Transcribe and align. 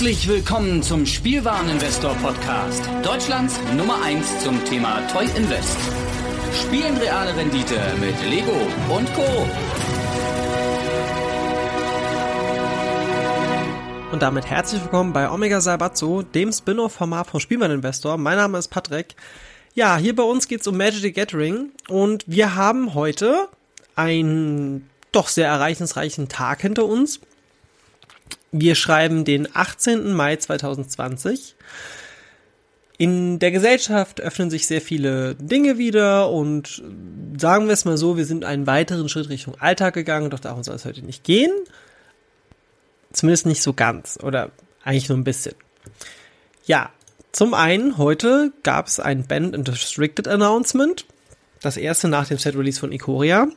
Herzlich 0.00 0.28
willkommen 0.28 0.82
zum 0.82 1.04
Spielwareninvestor 1.04 2.14
Podcast. 2.22 2.82
Deutschlands 3.02 3.60
Nummer 3.76 4.02
1 4.02 4.42
zum 4.42 4.64
Thema 4.64 5.06
Toy 5.08 5.26
Invest. 5.36 5.76
Spielen 6.54 6.96
reale 6.96 7.36
Rendite 7.36 7.78
mit 8.00 8.14
Lego 8.30 8.50
und 8.88 9.12
Co. 9.12 9.46
Und 14.10 14.22
damit 14.22 14.46
herzlich 14.46 14.80
willkommen 14.82 15.12
bei 15.12 15.30
Omega 15.30 15.60
Salbatzo, 15.60 16.22
dem 16.22 16.50
Spin-off-Format 16.50 17.26
vom 17.26 17.38
Spielwareninvestor. 17.38 18.16
Mein 18.16 18.38
Name 18.38 18.56
ist 18.56 18.68
Patrick. 18.68 19.16
Ja, 19.74 19.98
hier 19.98 20.16
bei 20.16 20.22
uns 20.22 20.48
geht 20.48 20.62
es 20.62 20.66
um 20.66 20.78
Magic 20.78 21.02
the 21.02 21.12
Gathering 21.12 21.72
und 21.90 22.24
wir 22.26 22.54
haben 22.54 22.94
heute 22.94 23.50
einen 23.96 24.88
doch 25.12 25.28
sehr 25.28 25.48
ereignisreichen 25.48 26.30
Tag 26.30 26.62
hinter 26.62 26.86
uns. 26.86 27.20
Wir 28.52 28.74
schreiben 28.74 29.24
den 29.24 29.48
18. 29.54 30.12
Mai 30.12 30.36
2020. 30.36 31.54
In 32.98 33.38
der 33.38 33.50
Gesellschaft 33.52 34.20
öffnen 34.20 34.50
sich 34.50 34.66
sehr 34.66 34.82
viele 34.82 35.34
Dinge 35.36 35.78
wieder 35.78 36.30
und 36.30 36.82
sagen 37.38 37.66
wir 37.66 37.72
es 37.72 37.84
mal 37.84 37.96
so, 37.96 38.16
wir 38.16 38.26
sind 38.26 38.44
einen 38.44 38.66
weiteren 38.66 39.08
Schritt 39.08 39.28
Richtung 39.28 39.54
Alltag 39.58 39.94
gegangen, 39.94 40.30
doch 40.30 40.40
darum 40.40 40.62
soll 40.62 40.74
es 40.74 40.84
heute 40.84 41.02
nicht 41.02 41.24
gehen. 41.24 41.52
Zumindest 43.12 43.46
nicht 43.46 43.62
so 43.62 43.72
ganz 43.72 44.18
oder 44.22 44.50
eigentlich 44.84 45.08
nur 45.08 45.16
ein 45.16 45.24
bisschen. 45.24 45.54
Ja, 46.64 46.90
zum 47.32 47.54
einen 47.54 47.96
heute 47.98 48.52
gab 48.64 48.88
es 48.88 49.00
ein 49.00 49.26
Band 49.26 49.54
and 49.54 49.68
Restricted 49.68 50.28
Announcement. 50.28 51.06
Das 51.62 51.76
erste 51.76 52.08
nach 52.08 52.26
dem 52.26 52.38
Set 52.38 52.56
Release 52.56 52.80
von 52.80 52.92
Ikoria. 52.92 53.48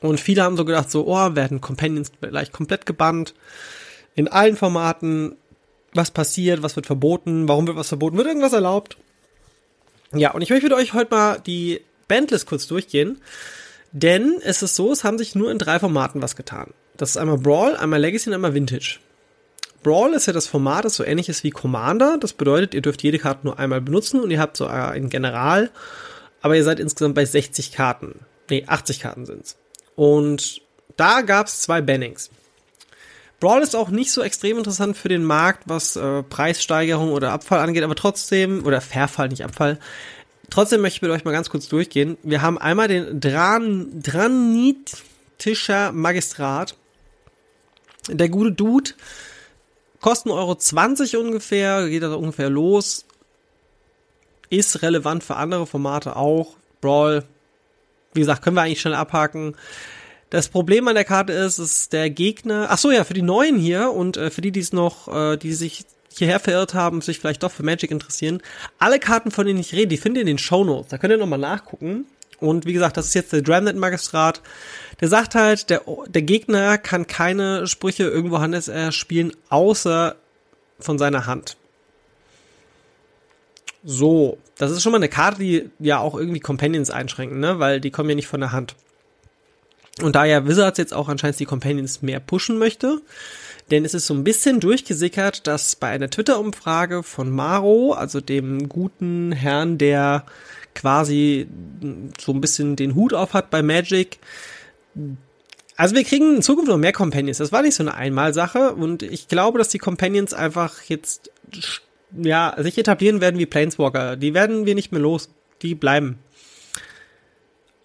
Und 0.00 0.18
viele 0.18 0.42
haben 0.42 0.56
so 0.56 0.64
gedacht, 0.64 0.90
so, 0.90 1.06
oh, 1.06 1.34
werden 1.36 1.60
Companions 1.60 2.10
gleich 2.20 2.50
komplett 2.50 2.86
gebannt 2.86 3.34
in 4.20 4.28
allen 4.28 4.56
Formaten, 4.56 5.36
was 5.94 6.10
passiert, 6.10 6.62
was 6.62 6.76
wird 6.76 6.86
verboten, 6.86 7.48
warum 7.48 7.66
wird 7.66 7.76
was 7.76 7.88
verboten, 7.88 8.18
wird 8.18 8.26
irgendwas 8.26 8.52
erlaubt. 8.52 8.98
Ja, 10.12 10.32
und 10.32 10.42
ich 10.42 10.50
möchte 10.50 10.66
mit 10.66 10.74
euch 10.74 10.92
heute 10.92 11.10
mal 11.10 11.40
die 11.40 11.80
Bandlist 12.06 12.46
kurz 12.46 12.66
durchgehen, 12.66 13.20
denn 13.92 14.36
es 14.44 14.62
ist 14.62 14.76
so, 14.76 14.92
es 14.92 15.04
haben 15.04 15.16
sich 15.16 15.34
nur 15.34 15.50
in 15.50 15.58
drei 15.58 15.78
Formaten 15.78 16.20
was 16.20 16.36
getan. 16.36 16.74
Das 16.96 17.10
ist 17.10 17.16
einmal 17.16 17.38
Brawl, 17.38 17.76
einmal 17.76 18.00
Legacy 18.00 18.28
und 18.28 18.34
einmal 18.34 18.54
Vintage. 18.54 18.98
Brawl 19.82 20.12
ist 20.12 20.26
ja 20.26 20.34
das 20.34 20.46
Format, 20.46 20.84
das 20.84 20.96
so 20.96 21.04
ähnlich 21.04 21.30
ist 21.30 21.42
wie 21.42 21.50
Commander. 21.50 22.18
Das 22.20 22.34
bedeutet, 22.34 22.74
ihr 22.74 22.82
dürft 22.82 23.02
jede 23.02 23.18
Karte 23.18 23.46
nur 23.46 23.58
einmal 23.58 23.80
benutzen 23.80 24.20
und 24.20 24.30
ihr 24.30 24.38
habt 24.38 24.58
so 24.58 24.66
ein 24.66 25.08
General, 25.08 25.70
aber 26.42 26.56
ihr 26.56 26.64
seid 26.64 26.78
insgesamt 26.78 27.14
bei 27.14 27.24
60 27.24 27.72
Karten. 27.72 28.20
Nee, 28.50 28.64
80 28.66 29.00
Karten 29.00 29.24
sind's. 29.24 29.56
Und 29.96 30.60
da 30.98 31.22
gab's 31.22 31.62
zwei 31.62 31.80
Bannings. 31.80 32.28
Brawl 33.40 33.62
ist 33.62 33.74
auch 33.74 33.88
nicht 33.88 34.12
so 34.12 34.22
extrem 34.22 34.58
interessant 34.58 34.98
für 34.98 35.08
den 35.08 35.24
Markt, 35.24 35.62
was 35.66 35.96
äh, 35.96 36.22
Preissteigerung 36.22 37.12
oder 37.12 37.32
Abfall 37.32 37.60
angeht, 37.60 37.82
aber 37.82 37.94
trotzdem, 37.94 38.66
oder 38.66 38.82
Verfall, 38.82 39.30
nicht 39.30 39.44
Abfall. 39.44 39.78
Trotzdem 40.50 40.82
möchte 40.82 40.98
ich 40.98 41.02
mit 41.02 41.10
euch 41.10 41.24
mal 41.24 41.32
ganz 41.32 41.48
kurz 41.48 41.68
durchgehen. 41.68 42.18
Wir 42.22 42.42
haben 42.42 42.58
einmal 42.58 42.88
den 42.88 43.18
Dran, 43.18 44.02
Dranitischer 44.02 45.92
Magistrat. 45.92 46.76
Der 48.08 48.28
gute 48.28 48.52
Dude, 48.52 48.90
kosten 50.00 50.30
Euro 50.30 50.54
20 50.54 51.16
ungefähr, 51.16 51.88
geht 51.88 52.02
also 52.02 52.18
ungefähr 52.18 52.50
los. 52.50 53.06
Ist 54.50 54.82
relevant 54.82 55.24
für 55.24 55.36
andere 55.36 55.66
Formate 55.66 56.16
auch. 56.16 56.56
Brawl, 56.80 57.24
wie 58.12 58.20
gesagt, 58.20 58.42
können 58.42 58.56
wir 58.56 58.62
eigentlich 58.62 58.80
schnell 58.80 58.94
abhaken. 58.94 59.54
Das 60.30 60.48
Problem 60.48 60.86
an 60.86 60.94
der 60.94 61.04
Karte 61.04 61.32
ist, 61.32 61.58
ist 61.58 61.92
der 61.92 62.08
Gegner. 62.08 62.68
Ach 62.70 62.78
so 62.78 62.92
ja, 62.92 63.02
für 63.02 63.14
die 63.14 63.22
Neuen 63.22 63.58
hier 63.58 63.90
und 63.90 64.16
äh, 64.16 64.30
für 64.30 64.40
die, 64.40 64.52
die 64.52 64.60
es 64.60 64.72
noch, 64.72 65.08
äh, 65.08 65.36
die 65.36 65.52
sich 65.52 65.84
hierher 66.12 66.38
verirrt 66.38 66.72
haben, 66.72 67.00
sich 67.00 67.18
vielleicht 67.18 67.42
doch 67.42 67.50
für 67.50 67.64
Magic 67.64 67.90
interessieren. 67.90 68.40
Alle 68.78 69.00
Karten, 69.00 69.32
von 69.32 69.46
denen 69.46 69.58
ich 69.58 69.72
rede, 69.74 69.88
die 69.88 69.96
findet 69.96 70.18
ihr 70.18 70.22
in 70.22 70.26
den 70.28 70.38
Show 70.38 70.64
Notes. 70.64 70.90
Da 70.90 70.98
könnt 70.98 71.12
ihr 71.12 71.18
nochmal 71.18 71.38
nachgucken. 71.38 72.06
Und 72.38 72.64
wie 72.64 72.72
gesagt, 72.72 72.96
das 72.96 73.06
ist 73.06 73.14
jetzt 73.14 73.32
der 73.32 73.42
Dramnet 73.42 73.76
Magistrat. 73.76 74.40
Der 75.00 75.08
sagt 75.08 75.34
halt, 75.34 75.68
der, 75.68 75.82
der 76.06 76.22
Gegner 76.22 76.78
kann 76.78 77.06
keine 77.06 77.66
Sprüche 77.66 78.04
irgendwo 78.04 78.38
Hannes 78.38 78.70
spielen, 78.94 79.32
außer 79.50 80.16
von 80.78 80.98
seiner 80.98 81.26
Hand. 81.26 81.56
So, 83.84 84.38
das 84.56 84.70
ist 84.70 84.82
schon 84.82 84.92
mal 84.92 84.98
eine 84.98 85.08
Karte, 85.08 85.40
die 85.40 85.70
ja 85.78 85.98
auch 85.98 86.14
irgendwie 86.14 86.40
Companions 86.40 86.90
einschränken, 86.90 87.40
ne? 87.40 87.58
Weil 87.58 87.80
die 87.80 87.90
kommen 87.90 88.08
ja 88.08 88.14
nicht 88.14 88.26
von 88.26 88.40
der 88.40 88.52
Hand. 88.52 88.74
Und 90.02 90.16
da 90.16 90.24
ja 90.24 90.46
Wizards 90.46 90.78
jetzt 90.78 90.94
auch 90.94 91.08
anscheinend 91.08 91.40
die 91.40 91.44
Companions 91.44 92.00
mehr 92.02 92.20
pushen 92.20 92.58
möchte, 92.58 93.00
denn 93.70 93.84
es 93.84 93.94
ist 93.94 94.06
so 94.06 94.14
ein 94.14 94.24
bisschen 94.24 94.60
durchgesickert, 94.60 95.46
dass 95.46 95.76
bei 95.76 95.88
einer 95.88 96.10
Twitter-Umfrage 96.10 97.02
von 97.02 97.30
Maro, 97.30 97.92
also 97.92 98.20
dem 98.20 98.68
guten 98.68 99.32
Herrn, 99.32 99.78
der 99.78 100.24
quasi 100.74 101.48
so 102.18 102.32
ein 102.32 102.40
bisschen 102.40 102.76
den 102.76 102.94
Hut 102.94 103.12
auf 103.12 103.34
hat 103.34 103.50
bei 103.50 103.62
Magic, 103.62 104.18
also 105.76 105.94
wir 105.94 106.04
kriegen 106.04 106.36
in 106.36 106.42
Zukunft 106.42 106.68
noch 106.68 106.76
mehr 106.76 106.92
Companions. 106.92 107.38
Das 107.38 107.52
war 107.52 107.62
nicht 107.62 107.74
so 107.74 107.82
eine 107.82 107.94
Einmalsache 107.94 108.74
und 108.74 109.02
ich 109.02 109.28
glaube, 109.28 109.58
dass 109.58 109.70
die 109.70 109.78
Companions 109.78 110.34
einfach 110.34 110.82
jetzt 110.82 111.30
ja 112.12 112.54
sich 112.58 112.76
etablieren 112.76 113.22
werden 113.22 113.38
wie 113.38 113.46
Planeswalker. 113.46 114.16
Die 114.16 114.34
werden 114.34 114.66
wir 114.66 114.74
nicht 114.74 114.92
mehr 114.92 115.00
los. 115.00 115.30
Die 115.62 115.74
bleiben. 115.74 116.18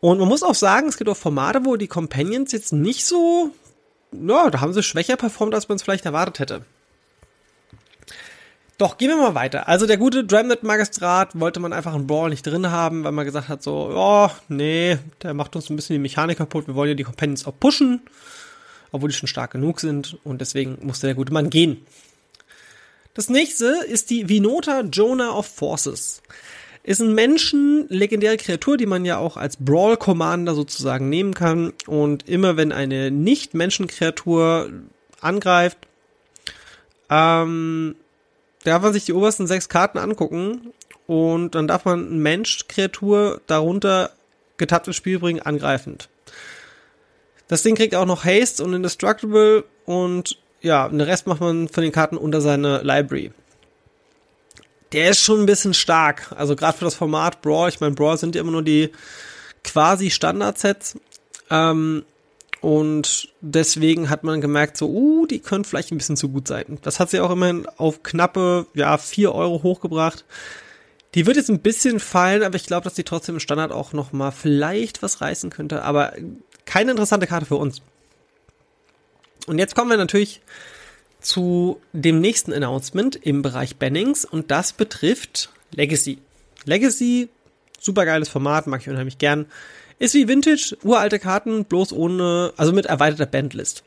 Und 0.02 0.20
man 0.20 0.28
muss 0.28 0.44
auch 0.44 0.56
sagen, 0.56 0.88
es 0.88 0.98
gibt 0.98 1.10
auch 1.10 1.18
Formate, 1.18 1.66
wo 1.66 1.78
die 1.78 1.88
Companions 1.88 2.52
jetzt 2.52 2.74
nicht 2.74 3.06
so, 3.06 3.52
ja, 4.12 4.50
da 4.50 4.62
haben 4.62 4.74
sie 4.74 4.84
schwächer 4.84 5.18
performt, 5.18 5.56
als 5.56 5.68
man 5.68 5.78
es 5.78 5.84
vielleicht 5.84 6.06
erwartet 6.06 6.40
hätte. 6.40 6.66
Doch, 8.78 8.98
gehen 8.98 9.08
wir 9.08 9.16
mal 9.18 9.36
weiter. 9.36 9.70
Also 9.70 9.88
der 9.88 9.96
gute 9.96 10.26
Dramnet 10.26 10.64
Magistrat 10.64 11.40
wollte 11.40 11.62
man 11.62 11.72
einfach 11.72 11.94
einen 11.94 12.08
Brawl 12.08 12.30
nicht 12.30 12.46
drin 12.46 12.72
haben, 12.72 13.06
weil 13.06 13.14
man 13.14 13.24
gesagt 13.24 13.48
hat 13.48 13.64
so, 13.64 13.90
oh, 13.96 14.30
nee, 14.50 14.98
der 15.24 15.34
macht 15.34 15.56
uns 15.56 15.70
ein 15.70 15.78
bisschen 15.78 15.94
die 15.94 16.02
Mechanik 16.02 16.38
kaputt, 16.40 16.68
wir 16.68 16.76
wollen 16.76 16.90
ja 16.90 16.96
die 16.96 17.04
Companions 17.04 17.48
auch 17.48 17.58
pushen, 17.58 18.02
obwohl 18.92 19.10
die 19.10 19.16
schon 19.16 19.28
stark 19.28 19.52
genug 19.52 19.80
sind 19.80 20.18
und 20.26 20.42
deswegen 20.42 20.78
musste 20.82 21.08
der 21.08 21.16
gute 21.16 21.32
Mann 21.32 21.50
gehen. 21.50 21.86
Das 23.14 23.30
nächste 23.30 23.68
ist 23.88 24.10
die 24.10 24.28
Vinota 24.28 24.82
Jonah 24.82 25.32
of 25.32 25.46
Forces. 25.46 26.22
Ist 26.85 27.01
ein 27.01 27.16
Menschen, 27.16 27.88
legendäre 27.90 28.38
Kreatur, 28.38 28.78
die 28.78 28.85
man 28.85 29.06
ja 29.06 29.18
auch 29.18 29.38
als 29.38 29.57
Brawl 29.57 29.97
Commander 29.97 30.53
sozusagen 30.53 31.09
nehmen 31.09 31.34
kann. 31.34 31.73
Und 31.88 32.29
immer 32.29 32.57
wenn 32.57 32.72
eine 32.72 33.09
Nicht-Menschen-Kreatur 33.09 34.69
angreift, 35.19 35.79
ähm, 37.09 37.96
darf 38.66 38.84
man 38.84 38.94
sich 38.94 39.06
die 39.06 39.13
obersten 39.13 39.47
sechs 39.47 39.68
Karten 39.68 39.97
angucken 39.97 40.73
und 41.07 41.56
dann 41.56 41.68
darf 41.68 41.85
man 41.85 42.01
ein 42.01 42.19
Mensch-Kreatur 42.19 43.41
darunter 43.47 44.12
getappt 44.57 44.85
ins 44.85 44.96
Spiel 44.96 45.17
bringen, 45.17 45.41
angreifend. 45.41 46.07
Das 47.47 47.63
Ding 47.63 47.73
kriegt 47.73 47.96
auch 47.96 48.06
noch 48.06 48.25
Haste 48.25 48.63
und 48.63 48.75
Indestructible 48.75 49.63
und 49.85 50.38
ja, 50.62 50.88
den 50.88 51.02
Rest 51.02 51.25
macht 51.25 51.41
man 51.41 51.67
von 51.67 51.81
den 51.81 51.91
Karten 51.91 52.17
unter 52.17 52.41
seine 52.41 52.84
Library 52.84 53.31
der 54.96 55.10
ist 55.10 55.20
schon 55.20 55.42
ein 55.42 55.46
bisschen 55.46 55.74
stark. 55.74 56.34
Also 56.38 56.56
gerade 56.56 56.78
für 56.78 56.86
das 56.86 56.96
Format 56.96 57.42
Brawl, 57.42 57.68
ich 57.68 57.82
meine, 57.82 57.94
Brawl 57.94 58.18
sind 58.18 58.34
ja 58.34 58.42
immer 58.42 58.54
nur 58.54 58.64
die 58.64 58.92
quasi 59.64 60.10
Standard-Sets. 60.10 60.98
Ähm, 61.50 62.06
und 62.62 63.28
deswegen 63.42 64.10
hat 64.10 64.24
man 64.24 64.40
gemerkt, 64.40 64.78
so, 64.78 64.88
uh, 64.88 65.28
die 65.28 65.40
können 65.40 65.66
vielleicht 65.66 65.92
ein 65.92 65.98
bisschen 65.98 66.16
zu 66.16 66.30
gut 66.30 66.48
sein. 66.48 66.80
Das 66.82 67.00
hat 67.00 67.10
sie 67.10 67.20
auch 67.20 67.30
immerhin 67.30 67.68
auf 67.78 68.04
knappe, 68.04 68.68
ja, 68.74 68.98
vier 68.98 69.36
Euro 69.36 69.64
hochgebracht. 69.64 70.24
Die 71.14 71.26
wird 71.26 71.36
jetzt 71.36 71.50
ein 71.50 71.60
bisschen 71.60 72.00
fallen, 72.00 72.42
aber 72.42 72.56
ich 72.56 72.66
glaube, 72.66 72.86
dass 72.86 72.94
die 72.94 73.04
trotzdem 73.04 73.36
im 73.36 73.40
Standard 73.42 73.74
auch 73.74 73.92
noch 73.92 74.14
mal 74.14 74.32
vielleicht 74.32 75.04
was 75.04 75.20
reißen 75.20 75.50
könnte. 75.50 75.84
Aber 75.84 76.14
keine 76.66 76.92
interessante 76.92 77.28
Karte 77.28 77.46
für 77.46 77.58
uns. 77.58 77.82
Und 79.46 79.60
jetzt 79.60 79.76
kommen 79.76 79.90
wir 79.90 79.98
natürlich 79.98 80.42
zu 81.26 81.82
dem 81.92 82.22
nächsten 82.22 82.54
Announcement 82.54 83.16
im 83.16 83.42
Bereich 83.42 83.78
Bannings 83.78 84.26
und 84.26 84.52
das 84.52 84.74
betrifft 84.74 85.50
Legacy. 85.72 86.20
Legacy, 86.66 87.30
super 87.80 88.06
geiles 88.06 88.30
Format, 88.30 88.68
mag 88.68 88.82
ich 88.82 88.90
unheimlich 88.90 89.18
gern. 89.18 89.48
Ist 89.98 90.14
wie 90.14 90.28
Vintage, 90.28 90.78
uralte 90.84 91.18
Karten, 91.20 91.66
bloß 91.66 91.94
ohne, 91.94 92.54
also 92.58 92.74
mit 92.74 92.86
erweiterter 92.86 93.26
Bandlist. 93.26 93.84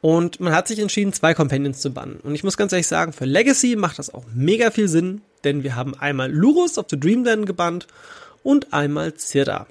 Und 0.00 0.38
man 0.38 0.54
hat 0.54 0.68
sich 0.68 0.78
entschieden, 0.78 1.12
zwei 1.12 1.34
Companions 1.34 1.80
zu 1.80 1.90
bannen. 1.90 2.20
Und 2.22 2.34
ich 2.34 2.44
muss 2.44 2.56
ganz 2.56 2.72
ehrlich 2.72 2.86
sagen, 2.86 3.12
für 3.12 3.24
Legacy 3.24 3.74
macht 3.74 3.98
das 3.98 4.14
auch 4.14 4.24
mega 4.32 4.70
viel 4.70 4.86
Sinn, 4.86 5.22
denn 5.42 5.64
wir 5.64 5.74
haben 5.74 5.96
einmal 5.96 6.30
Lurus 6.30 6.78
of 6.78 6.86
the 6.90 7.00
Dreamland 7.00 7.46
gebannt 7.46 7.88
und 8.44 8.72
einmal 8.72 9.14
Zirda. 9.14 9.66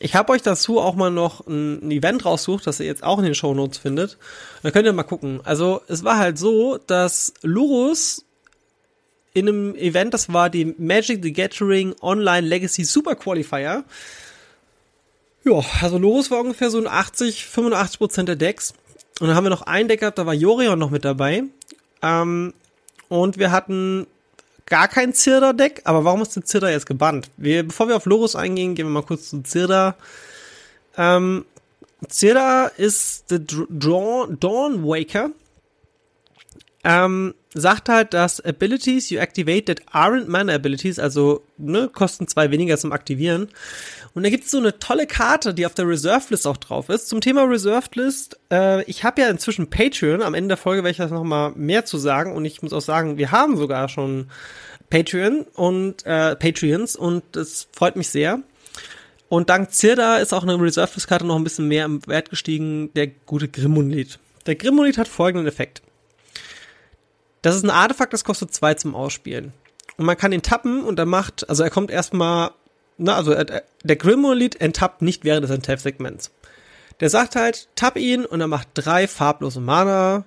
Ich 0.00 0.14
habe 0.14 0.32
euch 0.32 0.42
dazu 0.42 0.80
auch 0.80 0.94
mal 0.94 1.10
noch 1.10 1.46
ein, 1.46 1.90
Event 1.90 2.24
raussucht, 2.24 2.66
das 2.66 2.80
ihr 2.80 2.86
jetzt 2.86 3.02
auch 3.02 3.18
in 3.18 3.24
den 3.24 3.34
Show 3.34 3.54
Notes 3.54 3.78
findet. 3.78 4.18
Da 4.62 4.70
könnt 4.70 4.86
ihr 4.86 4.92
mal 4.92 5.02
gucken. 5.02 5.40
Also 5.44 5.80
es 5.88 6.04
war 6.04 6.18
halt 6.18 6.38
so, 6.38 6.78
dass 6.86 7.32
Lurus 7.42 8.24
in 9.32 9.48
einem 9.48 9.74
Event, 9.76 10.14
das 10.14 10.32
war 10.32 10.50
die 10.50 10.74
Magic 10.78 11.22
the 11.22 11.32
Gathering 11.32 11.94
Online 12.00 12.46
Legacy 12.46 12.84
Super 12.84 13.14
Qualifier. 13.14 13.84
Ja, 15.44 15.64
also 15.80 15.98
Lurus 15.98 16.30
war 16.30 16.40
ungefähr 16.40 16.70
so 16.70 16.78
ein 16.78 16.86
80, 16.86 17.46
85 17.46 17.98
Prozent 17.98 18.28
der 18.28 18.36
Decks. 18.36 18.74
Und 19.20 19.28
dann 19.28 19.36
haben 19.36 19.44
wir 19.44 19.50
noch 19.50 19.62
ein 19.62 19.88
Deck 19.88 20.00
gehabt, 20.00 20.18
da 20.18 20.26
war 20.26 20.34
Jorion 20.34 20.78
noch 20.78 20.90
mit 20.90 21.04
dabei. 21.04 21.44
Ähm, 22.02 22.52
und 23.08 23.38
wir 23.38 23.50
hatten 23.50 24.06
gar 24.68 24.88
kein 24.88 25.14
Zirda-Deck, 25.14 25.82
aber 25.84 26.04
warum 26.04 26.22
ist 26.22 26.36
der 26.36 26.44
Zirda 26.44 26.70
jetzt 26.70 26.86
gebannt? 26.86 27.30
Wir, 27.36 27.66
bevor 27.66 27.88
wir 27.88 27.96
auf 27.96 28.06
Lorus 28.06 28.36
eingehen, 28.36 28.74
gehen 28.74 28.86
wir 28.86 28.92
mal 28.92 29.02
kurz 29.02 29.30
zu 29.30 29.42
Zirda. 29.42 29.96
Ähm, 30.96 31.44
Zirda 32.08 32.66
ist 32.66 33.28
the 33.28 33.38
Dawn, 33.68 34.38
Dawn 34.38 34.84
Waker. 34.84 35.30
Ähm, 36.84 37.34
sagt 37.60 37.88
halt, 37.88 38.14
dass 38.14 38.44
Abilities 38.44 39.10
you 39.10 39.18
activate 39.18 39.66
that 39.66 39.82
aren't 39.92 40.28
Mana 40.28 40.54
Abilities, 40.54 40.98
also 40.98 41.42
ne, 41.56 41.88
kosten 41.92 42.28
zwei 42.28 42.50
weniger 42.50 42.76
zum 42.78 42.92
Aktivieren. 42.92 43.48
Und 44.14 44.22
da 44.22 44.30
gibt's 44.30 44.50
so 44.50 44.58
eine 44.58 44.78
tolle 44.78 45.06
Karte, 45.06 45.54
die 45.54 45.66
auf 45.66 45.74
der 45.74 45.86
Reserved 45.86 46.30
List 46.30 46.46
auch 46.46 46.56
drauf 46.56 46.88
ist. 46.88 47.08
Zum 47.08 47.20
Thema 47.20 47.42
Reserved 47.44 47.94
List, 47.96 48.38
äh, 48.50 48.82
ich 48.84 49.04
habe 49.04 49.22
ja 49.22 49.28
inzwischen 49.28 49.70
Patreon. 49.70 50.22
Am 50.22 50.34
Ende 50.34 50.48
der 50.48 50.56
Folge 50.56 50.82
werde 50.82 50.92
ich 50.92 50.96
das 50.96 51.10
nochmal 51.10 51.52
mehr 51.54 51.84
zu 51.84 51.98
sagen. 51.98 52.34
Und 52.34 52.44
ich 52.44 52.62
muss 52.62 52.72
auch 52.72 52.80
sagen, 52.80 53.18
wir 53.18 53.30
haben 53.30 53.56
sogar 53.56 53.88
schon 53.88 54.28
Patreon 54.90 55.46
und 55.54 56.04
äh, 56.06 56.34
Patreons 56.36 56.96
und 56.96 57.22
das 57.32 57.68
freut 57.72 57.96
mich 57.96 58.08
sehr. 58.08 58.40
Und 59.28 59.50
dank 59.50 59.72
Zirda 59.72 60.16
ist 60.16 60.32
auch 60.32 60.42
eine 60.42 60.60
Reserved 60.60 60.94
List 60.94 61.08
Karte 61.08 61.26
noch 61.26 61.36
ein 61.36 61.44
bisschen 61.44 61.68
mehr 61.68 61.84
im 61.84 62.06
Wert 62.06 62.30
gestiegen, 62.30 62.90
der 62.94 63.08
gute 63.08 63.48
Grimmonit. 63.48 64.18
Der 64.46 64.56
Grimmonit 64.56 64.96
hat 64.96 65.08
folgenden 65.08 65.46
Effekt. 65.46 65.82
Das 67.42 67.56
ist 67.56 67.64
ein 67.64 67.70
Artefakt, 67.70 68.12
das 68.12 68.24
kostet 68.24 68.52
zwei 68.52 68.74
zum 68.74 68.94
Ausspielen. 68.94 69.52
Und 69.96 70.06
man 70.06 70.16
kann 70.16 70.32
ihn 70.32 70.42
tappen 70.42 70.84
und 70.84 70.98
er 70.98 71.06
macht, 71.06 71.48
also 71.48 71.62
er 71.62 71.70
kommt 71.70 71.90
erstmal, 71.90 72.50
na, 72.96 73.16
also 73.16 73.32
er, 73.32 73.62
der 73.82 73.96
Grimolit 73.96 74.60
enttappt 74.60 75.02
nicht 75.02 75.24
während 75.24 75.44
des 75.44 75.50
Enttap-Segments. 75.50 76.30
Der 77.00 77.10
sagt 77.10 77.36
halt, 77.36 77.68
tapp 77.76 77.96
ihn 77.96 78.24
und 78.24 78.40
er 78.40 78.48
macht 78.48 78.68
drei 78.74 79.06
farblose 79.06 79.60
Mana. 79.60 80.24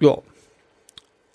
Ja. 0.00 0.18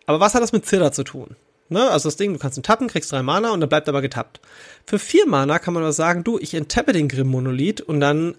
Aber 0.06 0.20
was 0.20 0.36
hat 0.36 0.42
das 0.42 0.52
mit 0.52 0.66
Zilda 0.66 0.92
zu 0.92 1.04
tun? 1.04 1.36
Ne? 1.70 1.90
Also 1.90 2.08
das 2.08 2.18
Ding, 2.18 2.34
du 2.34 2.40
kannst 2.40 2.58
ihn 2.58 2.64
tappen, 2.64 2.88
kriegst 2.88 3.12
drei 3.12 3.24
Mana 3.24 3.52
und 3.52 3.62
dann 3.62 3.70
bleibt 3.70 3.88
er 3.88 3.94
aber 3.94 4.02
getappt. 4.02 4.42
Für 4.86 5.00
vier 5.00 5.28
Mana 5.28 5.60
kann 5.60 5.74
man 5.74 5.84
aber 5.84 5.94
sagen, 5.94 6.24
du, 6.24 6.38
ich 6.40 6.54
enttappe 6.54 6.92
den 6.92 7.08
Grim-Monolith 7.08 7.82
und 7.82 8.00
dann 8.00 8.36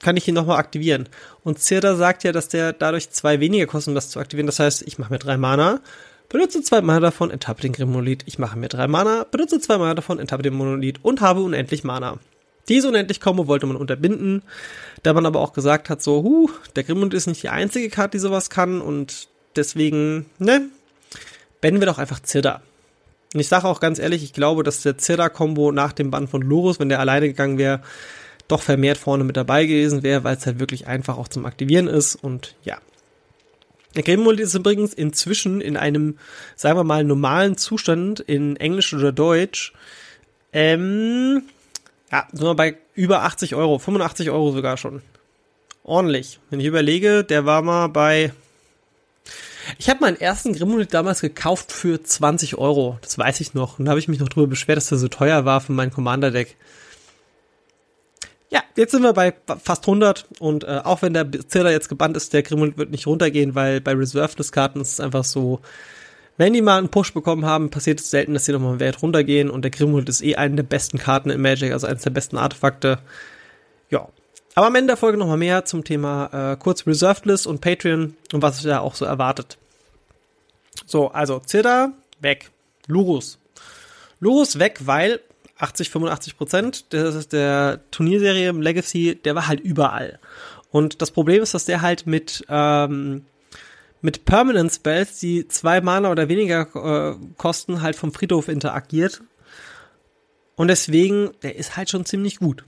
kann 0.00 0.16
ich 0.16 0.26
ihn 0.26 0.34
nochmal 0.34 0.58
aktivieren. 0.58 1.08
Und 1.44 1.58
Zirda 1.58 1.94
sagt 1.94 2.24
ja, 2.24 2.32
dass 2.32 2.48
der 2.48 2.72
dadurch 2.72 3.10
zwei 3.10 3.40
weniger 3.40 3.66
kostet, 3.66 3.88
um 3.88 3.94
das 3.94 4.10
zu 4.10 4.18
aktivieren. 4.18 4.46
Das 4.46 4.58
heißt, 4.58 4.82
ich 4.82 4.98
mache 4.98 5.12
mir 5.12 5.18
drei 5.18 5.36
Mana, 5.36 5.80
benutze 6.28 6.62
zwei 6.62 6.80
Mana 6.80 7.00
davon, 7.00 7.30
enttappe 7.30 7.62
den 7.62 7.72
Grim-Monolith. 7.72 8.22
Ich 8.26 8.38
mache 8.38 8.58
mir 8.58 8.68
drei 8.68 8.86
Mana, 8.88 9.26
benutze 9.30 9.60
zwei 9.60 9.78
Mana 9.78 9.94
davon, 9.94 10.18
enttappe 10.18 10.42
den 10.42 10.54
Monolith 10.54 11.00
und 11.02 11.20
habe 11.20 11.42
unendlich 11.42 11.84
Mana. 11.84 12.18
Diese 12.68 12.88
unendlich 12.88 13.20
Kombo 13.20 13.46
wollte 13.46 13.66
man 13.66 13.76
unterbinden, 13.76 14.42
da 15.02 15.12
man 15.12 15.26
aber 15.26 15.40
auch 15.40 15.52
gesagt 15.52 15.90
hat, 15.90 16.02
so, 16.02 16.22
huh, 16.22 16.50
der 16.76 16.84
Grimmonolith 16.84 17.14
ist 17.14 17.26
nicht 17.26 17.42
die 17.42 17.48
einzige 17.48 17.88
Karte, 17.88 18.12
die 18.12 18.20
sowas 18.20 18.48
kann 18.48 18.80
und 18.80 19.28
deswegen, 19.56 20.26
ne, 20.38 20.68
beenden 21.60 21.80
wir 21.80 21.86
doch 21.86 21.98
einfach 21.98 22.20
Zirda. 22.20 22.62
Und 23.34 23.40
ich 23.40 23.48
sage 23.48 23.66
auch 23.66 23.80
ganz 23.80 23.98
ehrlich, 23.98 24.22
ich 24.22 24.32
glaube, 24.32 24.62
dass 24.62 24.82
der 24.82 24.98
Zirda-Kombo 24.98 25.72
nach 25.72 25.92
dem 25.92 26.10
Band 26.10 26.30
von 26.30 26.42
Lorus, 26.42 26.80
wenn 26.80 26.88
der 26.88 27.00
alleine 27.00 27.28
gegangen 27.28 27.58
wäre, 27.58 27.80
doch 28.50 28.62
vermehrt 28.62 28.98
vorne 28.98 29.24
mit 29.24 29.36
dabei 29.36 29.66
gewesen 29.66 30.02
wäre, 30.02 30.24
weil 30.24 30.36
es 30.36 30.46
halt 30.46 30.60
wirklich 30.60 30.86
einfach 30.86 31.18
auch 31.18 31.28
zum 31.28 31.46
Aktivieren 31.46 31.86
ist 31.86 32.16
und 32.16 32.56
ja. 32.64 32.78
Der 33.96 34.02
Game 34.04 34.20
Mode 34.20 34.42
ist 34.42 34.54
übrigens 34.54 34.94
inzwischen 34.94 35.60
in 35.60 35.76
einem, 35.76 36.18
sagen 36.54 36.78
wir 36.78 36.84
mal, 36.84 37.02
normalen 37.02 37.56
Zustand 37.56 38.20
in 38.20 38.56
Englisch 38.56 38.94
oder 38.94 39.10
Deutsch. 39.10 39.72
Ähm, 40.52 41.42
ja, 42.12 42.26
sind 42.32 42.46
wir 42.46 42.54
bei 42.54 42.76
über 42.94 43.22
80 43.22 43.54
Euro, 43.56 43.78
85 43.78 44.30
Euro 44.30 44.52
sogar 44.52 44.76
schon. 44.76 45.02
Ordentlich. 45.82 46.38
Wenn 46.50 46.60
ich 46.60 46.66
überlege, 46.66 47.24
der 47.24 47.46
war 47.46 47.62
mal 47.62 47.88
bei. 47.88 48.32
Ich 49.78 49.88
habe 49.88 50.00
meinen 50.00 50.20
ersten 50.20 50.52
Grimmonit 50.52 50.92
damals 50.94 51.20
gekauft 51.20 51.72
für 51.72 52.02
20 52.02 52.58
Euro. 52.58 52.98
Das 53.02 53.18
weiß 53.18 53.40
ich 53.40 53.54
noch. 53.54 53.78
Und 53.78 53.84
da 53.84 53.90
habe 53.90 54.00
ich 54.00 54.08
mich 54.08 54.20
noch 54.20 54.28
drüber 54.28 54.46
beschwert, 54.46 54.76
dass 54.76 54.88
der 54.88 54.98
so 54.98 55.08
teuer 55.08 55.44
war 55.44 55.60
für 55.60 55.72
mein 55.72 55.92
Commander-Deck. 55.92 56.56
Ja, 58.50 58.62
jetzt 58.76 58.90
sind 58.90 59.02
wir 59.02 59.12
bei 59.12 59.32
fast 59.62 59.86
100 59.86 60.26
und 60.40 60.64
äh, 60.64 60.80
auch 60.82 61.02
wenn 61.02 61.14
der 61.14 61.30
Zähler 61.48 61.70
jetzt 61.70 61.88
gebannt 61.88 62.16
ist, 62.16 62.32
der 62.32 62.42
Grimmel 62.42 62.76
wird 62.76 62.90
nicht 62.90 63.06
runtergehen, 63.06 63.54
weil 63.54 63.80
bei 63.80 63.92
Reserved-Karten 63.92 64.80
ist 64.80 64.94
es 64.94 65.00
einfach 65.00 65.24
so, 65.24 65.60
wenn 66.36 66.52
die 66.52 66.62
mal 66.62 66.78
einen 66.78 66.88
Push 66.88 67.14
bekommen 67.14 67.44
haben, 67.44 67.70
passiert 67.70 68.00
es 68.00 68.10
selten, 68.10 68.34
dass 68.34 68.46
sie 68.46 68.52
nochmal 68.52 68.70
einen 68.70 68.80
Wert 68.80 69.02
runtergehen 69.02 69.50
und 69.50 69.62
der 69.62 69.70
Grimhuld 69.70 70.08
ist 70.08 70.22
eh 70.22 70.34
eine 70.34 70.56
der 70.56 70.62
besten 70.64 70.98
Karten 70.98 71.30
in 71.30 71.40
Magic, 71.40 71.72
also 71.72 71.86
eines 71.86 72.02
der 72.02 72.10
besten 72.10 72.38
Artefakte. 72.38 72.98
Ja. 73.90 74.08
Aber 74.56 74.66
am 74.66 74.74
Ende 74.74 74.88
der 74.88 74.96
Folge 74.96 75.16
nochmal 75.16 75.36
mehr 75.36 75.64
zum 75.64 75.84
Thema 75.84 76.52
äh, 76.52 76.56
kurz 76.56 76.86
Reserved 76.86 77.26
List 77.26 77.46
und 77.46 77.60
Patreon 77.60 78.16
und 78.32 78.42
was 78.42 78.56
sich 78.56 78.64
da 78.66 78.80
auch 78.80 78.96
so 78.96 79.04
erwartet. 79.04 79.58
So, 80.86 81.08
also 81.12 81.38
Zirda 81.38 81.92
weg. 82.20 82.50
Lurus. 82.86 83.38
Lurus 84.18 84.58
weg, 84.58 84.80
weil 84.84 85.20
80, 85.60 85.90
85 85.90 86.36
Prozent 86.36 86.92
der, 86.92 87.10
der 87.10 87.80
Turnierserie 87.90 88.48
im 88.48 88.62
Legacy, 88.62 89.14
der 89.16 89.34
war 89.34 89.46
halt 89.46 89.60
überall. 89.60 90.18
Und 90.70 91.02
das 91.02 91.10
Problem 91.10 91.42
ist, 91.42 91.54
dass 91.54 91.64
der 91.64 91.82
halt 91.82 92.06
mit, 92.06 92.44
ähm, 92.48 93.24
mit 94.00 94.24
Permanent 94.24 94.72
Spells, 94.72 95.18
die 95.18 95.48
zwei 95.48 95.80
Mana 95.80 96.10
oder 96.10 96.28
weniger 96.28 96.68
äh, 96.74 97.16
kosten, 97.36 97.82
halt 97.82 97.96
vom 97.96 98.12
Friedhof 98.12 98.48
interagiert. 98.48 99.20
Und 100.56 100.68
deswegen, 100.68 101.30
der 101.42 101.56
ist 101.56 101.76
halt 101.76 101.90
schon 101.90 102.04
ziemlich 102.04 102.38
gut. 102.38 102.64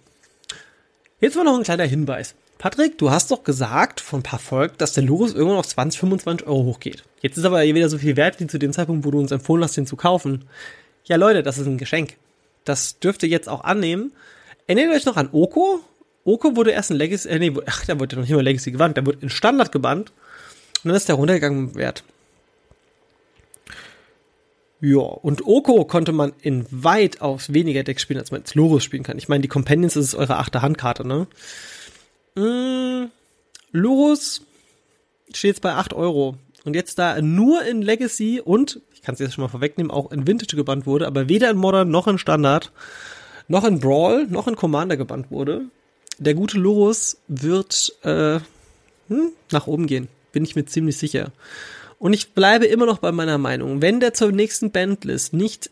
Jetzt 1.20 1.36
war 1.36 1.44
noch 1.44 1.56
ein 1.56 1.62
kleiner 1.62 1.84
Hinweis. 1.84 2.34
Patrick, 2.58 2.98
du 2.98 3.10
hast 3.10 3.30
doch 3.30 3.44
gesagt 3.44 4.00
von 4.00 4.20
ein 4.20 4.24
paar 4.24 4.38
Folgen, 4.38 4.74
dass 4.78 4.92
der 4.92 5.02
Lurus 5.02 5.34
irgendwann 5.34 5.58
auf 5.58 5.66
20, 5.66 5.98
25 6.00 6.46
Euro 6.46 6.64
hochgeht. 6.64 7.04
Jetzt 7.20 7.36
ist 7.36 7.44
aber 7.44 7.62
wieder 7.62 7.88
so 7.88 7.98
viel 7.98 8.16
wert 8.16 8.38
wie 8.40 8.46
zu 8.46 8.58
dem 8.58 8.72
Zeitpunkt, 8.72 9.04
wo 9.04 9.10
du 9.10 9.18
uns 9.18 9.32
empfohlen 9.32 9.64
hast, 9.64 9.76
den 9.76 9.86
zu 9.86 9.96
kaufen. 9.96 10.44
Ja, 11.04 11.16
Leute, 11.16 11.42
das 11.42 11.58
ist 11.58 11.66
ein 11.66 11.78
Geschenk 11.78 12.16
das 12.64 12.98
dürfte 12.98 13.26
jetzt 13.26 13.48
auch 13.48 13.64
annehmen. 13.64 14.12
Erinnert 14.66 14.94
euch 14.94 15.06
noch 15.06 15.16
an 15.16 15.28
Oko? 15.32 15.80
Oko 16.24 16.56
wurde 16.56 16.70
erst 16.70 16.90
in 16.90 16.96
Legacy, 16.96 17.28
äh, 17.28 17.38
nee, 17.38 17.52
ach, 17.66 17.84
der 17.84 17.98
wurde 17.98 18.16
noch 18.16 18.22
nicht 18.22 18.32
mal 18.32 18.42
Legacy 18.42 18.70
gebannt, 18.70 18.96
der 18.96 19.06
wurde 19.06 19.18
in 19.20 19.30
Standard 19.30 19.72
gebannt. 19.72 20.12
Und 20.84 20.88
dann 20.88 20.96
ist 20.96 21.08
der 21.08 21.16
runtergegangen 21.16 21.70
im 21.70 21.74
Wert. 21.74 22.04
Ja, 24.80 24.98
und 24.98 25.46
Oko 25.46 25.84
konnte 25.84 26.10
man 26.10 26.32
in 26.42 26.66
weitaus 26.70 27.52
weniger 27.52 27.84
Decks 27.84 28.02
spielen, 28.02 28.18
als 28.18 28.32
man 28.32 28.40
jetzt 28.40 28.56
Lorus 28.56 28.82
spielen 28.82 29.04
kann. 29.04 29.16
Ich 29.16 29.28
meine, 29.28 29.42
die 29.42 29.48
Companions 29.48 29.94
ist 29.94 30.16
eure 30.16 30.38
achte 30.38 30.60
Handkarte, 30.60 31.06
ne? 31.06 31.28
Mm, 32.34 33.10
Lorus 33.70 34.42
steht 35.32 35.50
jetzt 35.50 35.62
bei 35.62 35.74
8 35.74 35.92
Euro. 35.92 36.36
Und 36.64 36.74
jetzt 36.74 36.98
da 36.98 37.20
nur 37.20 37.64
in 37.64 37.82
Legacy 37.82 38.40
und 38.40 38.80
ich 38.94 39.02
kann 39.02 39.14
es 39.14 39.20
jetzt 39.20 39.34
schon 39.34 39.42
mal 39.42 39.48
vorwegnehmen, 39.48 39.90
auch 39.90 40.12
in 40.12 40.26
Vintage 40.26 40.56
gebannt 40.56 40.86
wurde, 40.86 41.06
aber 41.06 41.28
weder 41.28 41.50
in 41.50 41.56
Modern 41.56 41.90
noch 41.90 42.06
in 42.06 42.18
Standard, 42.18 42.70
noch 43.48 43.64
in 43.64 43.80
Brawl, 43.80 44.26
noch 44.28 44.46
in 44.46 44.56
Commander 44.56 44.96
gebannt 44.96 45.30
wurde. 45.30 45.62
Der 46.18 46.34
gute 46.34 46.58
Lorus 46.58 47.18
wird 47.26 47.96
äh, 48.02 48.38
hm, 49.08 49.32
nach 49.50 49.66
oben 49.66 49.86
gehen, 49.86 50.08
bin 50.30 50.44
ich 50.44 50.54
mir 50.54 50.64
ziemlich 50.66 50.98
sicher. 50.98 51.32
Und 51.98 52.12
ich 52.12 52.32
bleibe 52.32 52.66
immer 52.66 52.86
noch 52.86 52.98
bei 52.98 53.12
meiner 53.12 53.38
Meinung, 53.38 53.82
wenn 53.82 54.00
der 54.00 54.14
zur 54.14 54.30
nächsten 54.32 54.70
Bandlist 54.70 55.32
nicht 55.32 55.70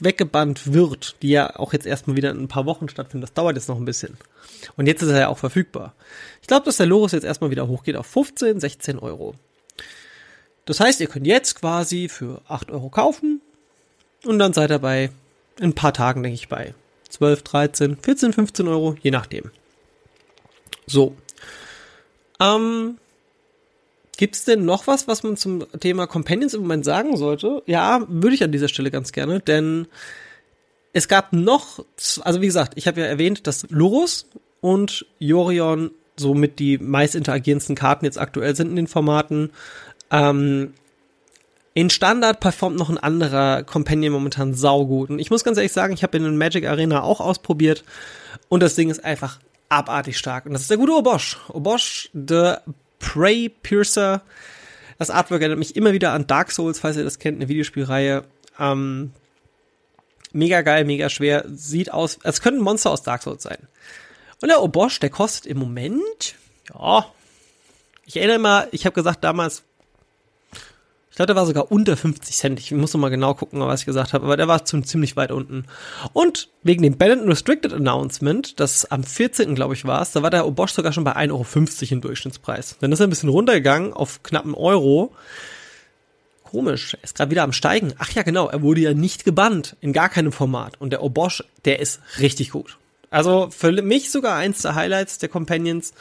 weggebannt 0.00 0.72
wird, 0.72 1.16
die 1.22 1.30
ja 1.30 1.56
auch 1.58 1.72
jetzt 1.72 1.86
erstmal 1.86 2.16
wieder 2.16 2.30
in 2.30 2.40
ein 2.40 2.48
paar 2.48 2.66
Wochen 2.66 2.88
stattfindet, 2.88 3.28
das 3.28 3.34
dauert 3.34 3.56
jetzt 3.56 3.68
noch 3.68 3.76
ein 3.76 3.84
bisschen. 3.84 4.16
Und 4.76 4.86
jetzt 4.86 5.02
ist 5.02 5.10
er 5.10 5.20
ja 5.20 5.28
auch 5.28 5.38
verfügbar. 5.38 5.94
Ich 6.40 6.48
glaube, 6.48 6.64
dass 6.64 6.76
der 6.76 6.86
Lorus 6.86 7.12
jetzt 7.12 7.24
erstmal 7.24 7.50
wieder 7.50 7.66
hochgeht 7.68 7.96
auf 7.96 8.06
15, 8.06 8.60
16 8.60 8.98
Euro. 8.98 9.34
Das 10.64 10.80
heißt, 10.80 11.00
ihr 11.00 11.08
könnt 11.08 11.26
jetzt 11.26 11.56
quasi 11.60 12.08
für 12.08 12.40
8 12.48 12.70
Euro 12.70 12.88
kaufen 12.88 13.40
und 14.24 14.38
dann 14.38 14.52
seid 14.52 14.70
ihr 14.70 14.78
bei 14.78 15.10
in 15.58 15.70
ein 15.70 15.74
paar 15.74 15.92
Tagen, 15.92 16.22
denke 16.22 16.34
ich, 16.34 16.48
bei 16.48 16.74
12, 17.08 17.42
13, 17.42 17.96
14, 17.98 18.32
15 18.32 18.68
Euro, 18.68 18.96
je 19.02 19.10
nachdem. 19.10 19.50
So. 20.86 21.16
Ähm, 22.40 22.96
Gibt 24.16 24.36
es 24.36 24.44
denn 24.44 24.64
noch 24.64 24.86
was, 24.86 25.08
was 25.08 25.22
man 25.22 25.36
zum 25.36 25.66
Thema 25.80 26.06
Companions 26.06 26.54
im 26.54 26.62
Moment 26.62 26.84
sagen 26.84 27.16
sollte? 27.16 27.62
Ja, 27.66 28.04
würde 28.08 28.34
ich 28.34 28.44
an 28.44 28.52
dieser 28.52 28.68
Stelle 28.68 28.90
ganz 28.90 29.12
gerne, 29.12 29.40
denn 29.40 29.88
es 30.92 31.08
gab 31.08 31.32
noch, 31.32 31.84
also 32.20 32.40
wie 32.40 32.46
gesagt, 32.46 32.74
ich 32.76 32.86
habe 32.86 33.00
ja 33.00 33.06
erwähnt, 33.06 33.46
dass 33.46 33.66
Lurus 33.70 34.26
und 34.60 35.06
Jorion 35.18 35.90
somit 36.16 36.58
die 36.58 36.78
meist 36.78 37.14
interagierendsten 37.14 37.74
Karten 37.74 38.04
jetzt 38.04 38.18
aktuell 38.18 38.54
sind 38.54 38.68
in 38.68 38.76
den 38.76 38.86
Formaten. 38.86 39.50
Ähm, 40.12 40.74
in 41.74 41.90
Standard 41.90 42.40
performt 42.40 42.76
noch 42.76 42.90
ein 42.90 42.98
anderer 42.98 43.62
Companion 43.64 44.12
momentan 44.12 44.54
saugut. 44.54 45.10
Und 45.10 45.18
ich 45.18 45.30
muss 45.30 45.42
ganz 45.42 45.56
ehrlich 45.56 45.72
sagen, 45.72 45.94
ich 45.94 46.02
habe 46.02 46.16
in 46.18 46.24
den 46.24 46.36
Magic 46.36 46.66
Arena 46.66 47.02
auch 47.02 47.20
ausprobiert 47.20 47.82
und 48.48 48.62
das 48.62 48.74
Ding 48.74 48.90
ist 48.90 49.04
einfach 49.04 49.40
abartig 49.70 50.18
stark. 50.18 50.44
Und 50.44 50.52
das 50.52 50.62
ist 50.62 50.70
der 50.70 50.76
gute 50.76 50.92
Obosh. 50.92 51.38
Obosh, 51.48 52.10
the 52.12 52.54
Prey 52.98 53.48
Piercer. 53.48 54.22
Das 54.98 55.10
Artwork 55.10 55.40
erinnert 55.40 55.58
mich 55.58 55.74
immer 55.74 55.92
wieder 55.92 56.12
an 56.12 56.26
Dark 56.26 56.52
Souls, 56.52 56.78
falls 56.78 56.96
ihr 56.96 57.04
das 57.04 57.18
kennt, 57.18 57.38
eine 57.38 57.48
Videospielreihe. 57.48 58.24
Ähm, 58.60 59.12
mega 60.32 60.60
geil, 60.60 60.84
mega 60.84 61.08
schwer. 61.08 61.46
Sieht 61.48 61.90
aus, 61.90 62.18
es 62.22 62.42
könnte 62.42 62.60
ein 62.60 62.64
Monster 62.64 62.90
aus 62.90 63.02
Dark 63.02 63.22
Souls 63.22 63.42
sein. 63.42 63.66
Und 64.42 64.48
der 64.48 64.62
Obosh, 64.62 65.00
der 65.00 65.10
kostet 65.10 65.46
im 65.46 65.58
Moment 65.58 66.36
ja, 66.72 67.06
ich 68.04 68.16
erinnere 68.16 68.38
mal, 68.38 68.68
ich 68.72 68.84
habe 68.84 68.94
gesagt 68.94 69.24
damals, 69.24 69.64
ich 71.12 71.16
glaube, 71.16 71.26
der 71.26 71.36
war 71.36 71.44
sogar 71.44 71.70
unter 71.70 71.94
50 71.94 72.34
Cent. 72.34 72.58
Ich 72.58 72.72
muss 72.72 72.94
noch 72.94 73.00
mal 73.00 73.10
genau 73.10 73.34
gucken, 73.34 73.60
was 73.60 73.80
ich 73.80 73.86
gesagt 73.86 74.14
habe, 74.14 74.24
aber 74.24 74.38
der 74.38 74.48
war 74.48 74.64
ziemlich 74.64 75.14
weit 75.14 75.30
unten. 75.30 75.66
Und 76.14 76.48
wegen 76.62 76.82
dem 76.82 76.96
Bennett 76.96 77.28
Restricted 77.28 77.74
Announcement, 77.74 78.58
das 78.58 78.90
am 78.90 79.04
14. 79.04 79.54
glaube 79.54 79.74
ich 79.74 79.84
war 79.84 80.00
es, 80.00 80.12
da 80.12 80.22
war 80.22 80.30
der 80.30 80.46
Obosch 80.46 80.72
sogar 80.72 80.94
schon 80.94 81.04
bei 81.04 81.14
1,50 81.14 81.30
Euro 81.30 81.92
im 81.92 82.00
Durchschnittspreis. 82.00 82.76
Dann 82.80 82.92
ist 82.92 83.00
er 83.00 83.08
ein 83.08 83.10
bisschen 83.10 83.28
runtergegangen 83.28 83.92
auf 83.92 84.22
knapp 84.22 84.44
einen 84.44 84.54
Euro. 84.54 85.12
Komisch, 86.44 86.94
er 86.94 87.04
ist 87.04 87.14
gerade 87.14 87.30
wieder 87.30 87.42
am 87.42 87.52
Steigen. 87.52 87.92
Ach 87.98 88.10
ja, 88.12 88.22
genau, 88.22 88.48
er 88.48 88.62
wurde 88.62 88.80
ja 88.80 88.94
nicht 88.94 89.26
gebannt, 89.26 89.76
in 89.82 89.92
gar 89.92 90.08
keinem 90.08 90.32
Format. 90.32 90.80
Und 90.80 90.94
der 90.94 91.02
Obosch, 91.02 91.44
der 91.66 91.78
ist 91.80 92.00
richtig 92.20 92.52
gut. 92.52 92.78
Also 93.10 93.50
für 93.50 93.70
mich 93.82 94.10
sogar 94.10 94.36
eins 94.36 94.62
der 94.62 94.74
Highlights 94.74 95.18
der 95.18 95.28
Companions. 95.28 95.92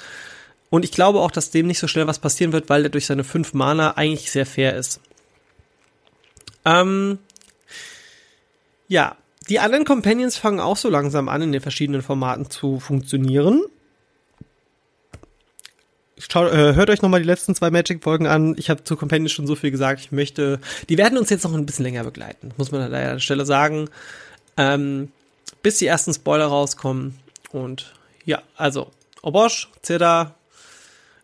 Und 0.71 0.85
ich 0.85 0.91
glaube 0.91 1.19
auch, 1.19 1.31
dass 1.31 1.51
dem 1.51 1.67
nicht 1.67 1.79
so 1.79 1.87
schnell 1.87 2.07
was 2.07 2.17
passieren 2.17 2.53
wird, 2.53 2.69
weil 2.69 2.83
er 2.83 2.89
durch 2.89 3.05
seine 3.05 3.25
fünf 3.25 3.53
Mana 3.53 3.97
eigentlich 3.97 4.31
sehr 4.31 4.45
fair 4.45 4.75
ist. 4.75 5.01
Ähm, 6.65 7.19
ja, 8.87 9.17
die 9.49 9.59
anderen 9.59 9.85
Companions 9.85 10.37
fangen 10.37 10.61
auch 10.61 10.77
so 10.77 10.89
langsam 10.89 11.27
an, 11.27 11.41
in 11.41 11.51
den 11.51 11.61
verschiedenen 11.61 12.01
Formaten 12.01 12.49
zu 12.49 12.79
funktionieren. 12.79 13.63
Schaut, 16.17 16.53
äh, 16.53 16.73
hört 16.75 16.89
euch 16.89 17.01
nochmal 17.01 17.19
die 17.19 17.27
letzten 17.27 17.53
zwei 17.53 17.69
Magic-Folgen 17.69 18.27
an. 18.27 18.55
Ich 18.57 18.69
habe 18.69 18.85
zu 18.85 18.95
Companions 18.95 19.33
schon 19.33 19.47
so 19.47 19.55
viel 19.55 19.71
gesagt. 19.71 19.99
Ich 19.99 20.11
möchte, 20.13 20.61
die 20.87 20.97
werden 20.97 21.17
uns 21.17 21.29
jetzt 21.29 21.43
noch 21.43 21.53
ein 21.53 21.65
bisschen 21.65 21.83
länger 21.83 22.05
begleiten, 22.05 22.53
muss 22.57 22.71
man 22.71 22.81
an 22.81 22.91
der 22.91 23.19
Stelle 23.19 23.45
sagen. 23.45 23.89
Ähm, 24.55 25.11
bis 25.63 25.79
die 25.79 25.87
ersten 25.87 26.13
Spoiler 26.13 26.45
rauskommen. 26.45 27.19
Und 27.51 27.93
ja, 28.23 28.41
also 28.55 28.91
Obosch, 29.21 29.69
Zeda, 29.81 30.35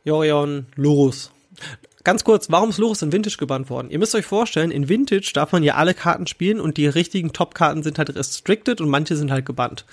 Jorion, 0.08 0.68
Lurus. 0.78 1.32
Ganz 2.06 2.24
kurz, 2.24 2.50
warum 2.50 2.70
ist 2.70 2.78
Lurus 2.78 3.02
in 3.02 3.12
Vintage 3.12 3.36
gebannt 3.38 3.70
worden? 3.70 3.90
Ihr 3.92 4.00
müsst 4.00 4.16
euch 4.16 4.26
vorstellen, 4.26 4.72
in 4.72 4.88
Vintage 4.88 5.32
darf 5.34 5.52
man 5.52 5.64
ja 5.64 5.76
alle 5.76 5.94
Karten 5.94 6.28
spielen 6.28 6.62
und 6.62 6.78
die 6.78 6.88
richtigen 6.88 7.34
Top-Karten 7.34 7.84
sind 7.84 7.98
halt 7.98 8.16
restricted 8.16 8.80
und 8.80 8.88
manche 8.88 9.18
sind 9.18 9.32
halt 9.32 9.46
gebannt. 9.46 9.86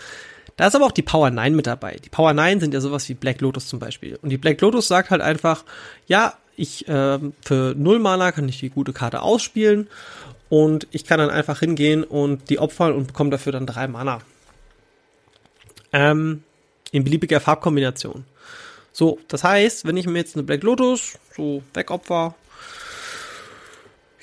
Da 0.57 0.69
ist 0.69 0.77
aber 0.77 0.87
auch 0.87 0.93
die 0.93 1.03
Power 1.03 1.31
9 1.31 1.57
mit 1.57 1.67
dabei. 1.67 1.97
Die 2.05 2.11
Power 2.11 2.33
9 2.33 2.61
sind 2.61 2.73
ja 2.73 2.81
sowas 2.81 3.09
wie 3.09 3.15
Black 3.15 3.41
Lotus 3.41 3.67
zum 3.67 3.81
Beispiel. 3.81 4.17
Und 4.23 4.31
die 4.31 4.37
Black 4.37 4.61
Lotus 4.61 4.87
sagt 4.87 5.11
halt 5.11 5.21
einfach, 5.21 5.65
ja, 6.07 6.35
ich 6.55 6.87
äh, 6.87 7.19
für 7.41 7.75
null 7.77 7.99
Mana 7.99 8.31
kann 8.31 8.49
ich 8.49 8.61
die 8.61 8.71
gute 8.71 8.93
Karte 8.93 9.21
ausspielen 9.23 9.89
und 10.49 10.87
ich 10.93 11.05
kann 11.05 11.19
dann 11.19 11.31
einfach 11.31 11.59
hingehen 11.59 12.05
und 12.05 12.51
die 12.51 12.61
opfern 12.61 12.93
und 12.93 13.09
bekomme 13.09 13.31
dafür 13.31 13.51
dann 13.51 13.67
drei 13.67 13.89
Mana. 13.89 14.21
Ähm, 15.93 16.45
in 16.93 17.03
beliebiger 17.03 17.41
Farbkombination. 17.41 18.25
So, 18.97 19.19
das 19.27 19.43
heißt, 19.43 19.87
wenn 19.87 19.97
ich 19.97 20.07
mir 20.07 20.19
jetzt 20.19 20.37
eine 20.37 20.45
Black 20.45 20.63
Lotus 20.63 21.19
so 21.37 21.65
wegopfer, 21.75 22.37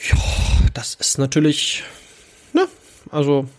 ja, 0.10 0.18
das 0.74 0.96
ist 0.96 1.18
natürlich, 1.18 1.84
ne, 2.54 2.70
also 3.12 3.50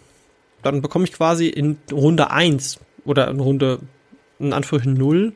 dann 0.63 0.81
bekomme 0.81 1.05
ich 1.05 1.13
quasi 1.13 1.49
in 1.49 1.77
Runde 1.93 2.31
1 2.31 2.79
oder 3.05 3.29
in 3.29 3.41
Runde 3.41 3.81
in 4.39 4.55
Anführungszeichen 4.55 4.99
0, 4.99 5.35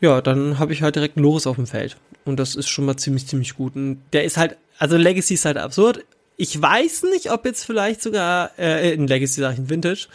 ja, 0.00 0.20
dann 0.20 0.60
habe 0.60 0.72
ich 0.72 0.82
halt 0.82 0.94
direkt 0.94 1.16
einen 1.16 1.24
Loris 1.24 1.48
auf 1.48 1.56
dem 1.56 1.66
Feld. 1.66 1.96
Und 2.24 2.38
das 2.38 2.54
ist 2.54 2.68
schon 2.68 2.84
mal 2.84 2.96
ziemlich, 2.96 3.26
ziemlich 3.26 3.56
gut. 3.56 3.74
Und 3.74 4.02
der 4.12 4.22
ist 4.22 4.36
halt, 4.36 4.56
also 4.78 4.96
Legacy 4.96 5.34
ist 5.34 5.46
halt 5.46 5.56
absurd. 5.56 6.04
Ich 6.36 6.60
weiß 6.60 7.04
nicht, 7.04 7.30
ob 7.30 7.44
jetzt 7.44 7.64
vielleicht 7.64 8.02
sogar, 8.02 8.50
äh, 8.58 8.92
in 8.92 9.06
Legacy 9.06 9.40
sage 9.40 9.54
ich 9.54 9.60
in 9.60 9.70
Vintage, 9.70 10.08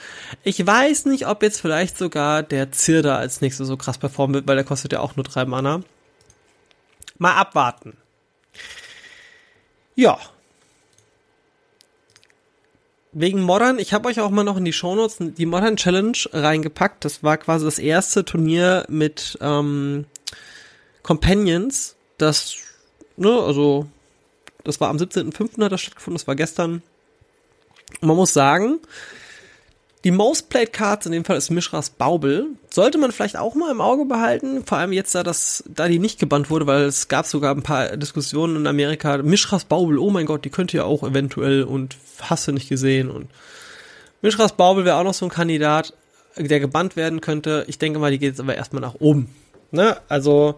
ich 0.43 0.65
weiß 0.65 1.05
nicht, 1.05 1.27
ob 1.27 1.41
jetzt 1.41 1.61
vielleicht 1.61 1.97
sogar 1.97 2.43
der 2.43 2.71
Zirda 2.73 3.17
als 3.17 3.39
nächstes 3.39 3.67
so 3.67 3.77
krass 3.77 3.97
performen 3.97 4.33
wird, 4.33 4.47
weil 4.47 4.57
der 4.57 4.65
kostet 4.65 4.91
ja 4.91 4.99
auch 4.99 5.15
nur 5.15 5.23
drei 5.23 5.45
Mana. 5.45 5.81
Mal 7.17 7.35
abwarten. 7.35 7.95
Ja. 9.95 10.19
Wegen 13.11 13.41
Modern, 13.41 13.79
ich 13.79 13.93
habe 13.93 14.07
euch 14.09 14.19
auch 14.19 14.29
mal 14.29 14.43
noch 14.43 14.57
in 14.57 14.65
die 14.65 14.73
Shownotes 14.73 15.17
die 15.19 15.45
Modern 15.45 15.77
Challenge 15.77 16.17
reingepackt. 16.31 17.03
Das 17.05 17.23
war 17.23 17.37
quasi 17.37 17.65
das 17.65 17.79
erste 17.79 18.23
Turnier 18.23 18.85
mit 18.89 19.37
ähm, 19.41 20.05
Companions, 21.01 21.95
das, 22.17 22.55
ne, 23.17 23.31
also 23.31 23.87
das 24.63 24.79
war 24.81 24.89
am 24.89 24.97
17.05. 24.97 25.63
hat 25.63 25.71
das 25.71 25.81
stattgefunden, 25.81 26.17
das 26.17 26.27
war 26.27 26.35
gestern. 26.35 26.81
Und 28.01 28.07
man 28.07 28.17
muss 28.17 28.33
sagen, 28.33 28.79
die 30.05 30.11
Most 30.11 30.49
Played 30.49 30.71
Cards, 30.71 31.05
in 31.05 31.11
dem 31.11 31.25
Fall 31.25 31.37
ist 31.37 31.49
Mishras 31.49 31.89
Baubel, 31.89 32.47
sollte 32.69 32.97
man 32.97 33.11
vielleicht 33.11 33.37
auch 33.37 33.55
mal 33.55 33.69
im 33.69 33.81
Auge 33.81 34.05
behalten, 34.05 34.63
vor 34.65 34.77
allem 34.77 34.93
jetzt, 34.93 35.13
da, 35.13 35.23
das, 35.23 35.63
da 35.67 35.89
die 35.89 35.99
nicht 35.99 36.19
gebannt 36.19 36.49
wurde, 36.49 36.67
weil 36.67 36.83
es 36.83 37.09
gab 37.09 37.25
sogar 37.25 37.53
ein 37.53 37.63
paar 37.63 37.97
Diskussionen 37.97 38.55
in 38.55 38.67
Amerika. 38.67 39.17
Mishras 39.17 39.65
Baubel, 39.65 39.97
oh 39.97 40.09
mein 40.09 40.25
Gott, 40.25 40.45
die 40.45 40.49
könnte 40.49 40.77
ja 40.77 40.85
auch 40.85 41.03
eventuell 41.03 41.63
und 41.63 41.97
hast 42.21 42.47
du 42.47 42.53
nicht 42.53 42.69
gesehen. 42.69 43.11
Und 43.11 43.27
Mishras 44.21 44.53
Baubel 44.53 44.85
wäre 44.85 44.95
auch 44.95 45.03
noch 45.03 45.13
so 45.13 45.25
ein 45.25 45.31
Kandidat, 45.31 45.93
der 46.37 46.61
gebannt 46.61 46.95
werden 46.95 47.19
könnte. 47.19 47.65
Ich 47.67 47.77
denke 47.77 47.99
mal, 47.99 48.11
die 48.11 48.19
geht 48.19 48.29
jetzt 48.29 48.39
aber 48.39 48.55
erstmal 48.55 48.81
nach 48.81 48.95
oben. 48.99 49.29
Ne? 49.71 49.97
Also, 50.07 50.55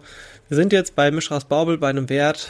wir 0.48 0.56
sind 0.56 0.72
jetzt 0.72 0.94
bei 0.94 1.10
Mishras 1.10 1.46
Baubel 1.46 1.78
bei 1.78 1.88
einem 1.88 2.08
Wert 2.08 2.48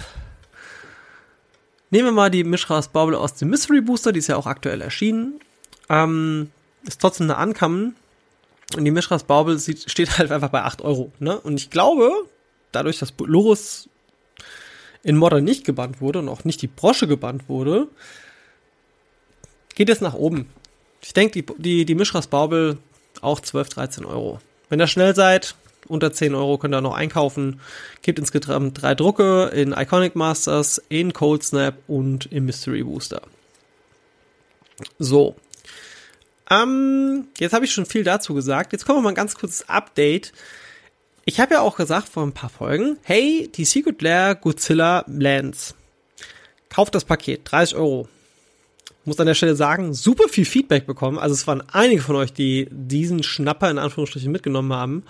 Nehmen 1.92 2.06
wir 2.06 2.12
mal 2.12 2.30
die 2.30 2.42
Mishras 2.42 2.88
Bubble 2.88 3.18
aus 3.18 3.34
dem 3.34 3.50
Mystery 3.50 3.82
Booster, 3.82 4.12
die 4.12 4.20
ist 4.20 4.26
ja 4.26 4.36
auch 4.36 4.46
aktuell 4.46 4.80
erschienen. 4.80 5.38
Ähm, 5.90 6.50
ist 6.84 7.02
trotzdem 7.02 7.26
eine 7.26 7.36
Ankommen. 7.36 7.96
Und 8.74 8.86
die 8.86 8.90
Mishras 8.90 9.24
Bubble 9.24 9.60
steht 9.60 10.16
halt 10.16 10.32
einfach 10.32 10.48
bei 10.48 10.62
8 10.62 10.80
Euro. 10.80 11.12
Ne? 11.18 11.38
Und 11.38 11.60
ich 11.60 11.68
glaube, 11.68 12.10
dadurch, 12.72 12.98
dass 12.98 13.12
Lorus 13.18 13.90
in 15.02 15.18
Modern 15.18 15.44
nicht 15.44 15.66
gebannt 15.66 16.00
wurde 16.00 16.20
und 16.20 16.30
auch 16.30 16.44
nicht 16.44 16.62
die 16.62 16.66
Brosche 16.66 17.06
gebannt 17.06 17.50
wurde, 17.50 17.88
geht 19.74 19.90
es 19.90 20.00
nach 20.00 20.14
oben. 20.14 20.48
Ich 21.02 21.12
denke, 21.12 21.42
die, 21.42 21.46
die, 21.58 21.84
die 21.84 21.94
Mishras 21.94 22.26
Bubble 22.26 22.78
auch 23.20 23.40
12, 23.40 23.68
13 23.68 24.04
Euro. 24.06 24.40
Wenn 24.70 24.80
ihr 24.80 24.86
schnell 24.86 25.14
seid, 25.14 25.56
unter 25.88 26.12
10 26.12 26.34
Euro 26.34 26.58
könnt 26.58 26.74
ihr 26.74 26.80
noch 26.80 26.94
einkaufen. 26.94 27.60
Gibt 28.02 28.18
insgesamt 28.18 28.80
drei 28.80 28.94
Drucke 28.94 29.50
in 29.54 29.72
Iconic 29.72 30.16
Masters, 30.16 30.82
in 30.88 31.12
Cold 31.12 31.42
Snap 31.42 31.76
und 31.86 32.26
im 32.32 32.46
Mystery 32.46 32.82
Booster. 32.82 33.22
So. 34.98 35.36
Ähm, 36.50 37.28
jetzt 37.38 37.52
habe 37.52 37.64
ich 37.64 37.72
schon 37.72 37.86
viel 37.86 38.04
dazu 38.04 38.34
gesagt. 38.34 38.72
Jetzt 38.72 38.84
kommen 38.84 38.98
wir 38.98 39.02
mal 39.02 39.08
ein 39.10 39.14
ganz 39.14 39.34
kurzes 39.34 39.68
Update. 39.68 40.32
Ich 41.24 41.40
habe 41.40 41.54
ja 41.54 41.60
auch 41.60 41.76
gesagt 41.76 42.08
vor 42.08 42.24
ein 42.24 42.32
paar 42.32 42.50
Folgen, 42.50 42.98
hey, 43.02 43.50
die 43.54 43.64
Secret 43.64 44.02
Lair 44.02 44.34
Godzilla 44.34 45.04
Lands. 45.06 45.74
Kauft 46.68 46.94
das 46.94 47.04
Paket, 47.04 47.42
30 47.44 47.76
Euro. 47.76 48.08
Muss 49.04 49.20
an 49.20 49.26
der 49.26 49.34
Stelle 49.34 49.56
sagen, 49.56 49.94
super 49.94 50.28
viel 50.28 50.44
Feedback 50.44 50.86
bekommen. 50.86 51.18
Also 51.18 51.34
es 51.34 51.46
waren 51.46 51.62
einige 51.72 52.02
von 52.02 52.16
euch, 52.16 52.32
die 52.32 52.68
diesen 52.70 53.22
Schnapper 53.22 53.70
in 53.70 53.78
Anführungsstrichen 53.78 54.30
mitgenommen 54.30 54.72
haben. 54.72 55.04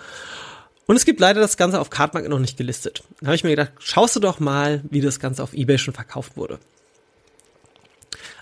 Und 0.85 0.95
es 0.95 1.05
gibt 1.05 1.19
leider 1.19 1.39
das 1.39 1.57
Ganze 1.57 1.79
auf 1.79 1.89
Cardmarket 1.89 2.29
noch 2.29 2.39
nicht 2.39 2.57
gelistet. 2.57 3.03
Da 3.21 3.27
habe 3.27 3.35
ich 3.35 3.43
mir 3.43 3.51
gedacht, 3.51 3.71
schaust 3.79 4.15
du 4.15 4.19
doch 4.19 4.39
mal, 4.39 4.83
wie 4.89 5.01
das 5.01 5.19
Ganze 5.19 5.43
auf 5.43 5.53
Ebay 5.53 5.77
schon 5.77 5.93
verkauft 5.93 6.35
wurde. 6.35 6.59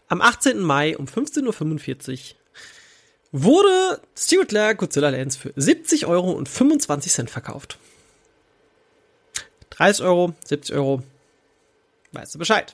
Am 0.07 0.21
18. 0.21 0.59
Mai 0.59 0.97
um 0.97 1.05
15.45 1.05 2.11
Uhr 2.11 2.35
wurde 3.31 4.01
Stuart 4.17 4.51
Lair 4.51 4.75
Godzilla 4.75 5.09
Lands 5.09 5.37
für 5.37 5.53
70 5.55 6.05
Euro 6.05 6.31
und 6.31 6.49
25 6.49 7.11
Cent 7.11 7.29
verkauft. 7.29 7.77
30 9.69 10.03
Euro, 10.03 10.33
70 10.43 10.75
Euro, 10.75 11.01
weißt 12.11 12.35
du 12.35 12.39
Bescheid. 12.39 12.73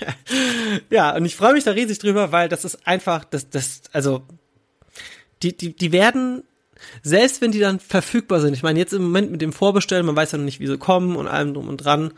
ja, 0.90 1.14
und 1.14 1.24
ich 1.26 1.36
freue 1.36 1.52
mich 1.52 1.64
da 1.64 1.72
riesig 1.72 1.98
drüber, 1.98 2.32
weil 2.32 2.48
das 2.48 2.64
ist 2.64 2.86
einfach, 2.86 3.24
das, 3.24 3.50
das, 3.50 3.82
also, 3.92 4.22
die, 5.42 5.56
die, 5.56 5.76
die 5.76 5.92
werden 5.92 6.42
selbst 7.02 7.40
wenn 7.40 7.52
die 7.52 7.58
dann 7.58 7.80
verfügbar 7.80 8.40
sind, 8.40 8.54
ich 8.54 8.62
meine, 8.62 8.78
jetzt 8.78 8.92
im 8.92 9.02
Moment 9.02 9.30
mit 9.30 9.42
dem 9.42 9.52
Vorbestellen, 9.52 10.06
man 10.06 10.16
weiß 10.16 10.32
ja 10.32 10.38
noch 10.38 10.44
nicht, 10.44 10.60
wie 10.60 10.66
sie 10.66 10.78
kommen 10.78 11.16
und 11.16 11.26
allem 11.26 11.54
drum 11.54 11.68
und 11.68 11.78
dran, 11.78 12.12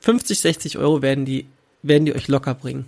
50, 0.00 0.40
60 0.40 0.78
Euro 0.78 1.02
werden 1.02 1.24
die, 1.24 1.46
werden 1.82 2.04
die 2.04 2.14
euch 2.14 2.28
locker 2.28 2.54
bringen. 2.54 2.86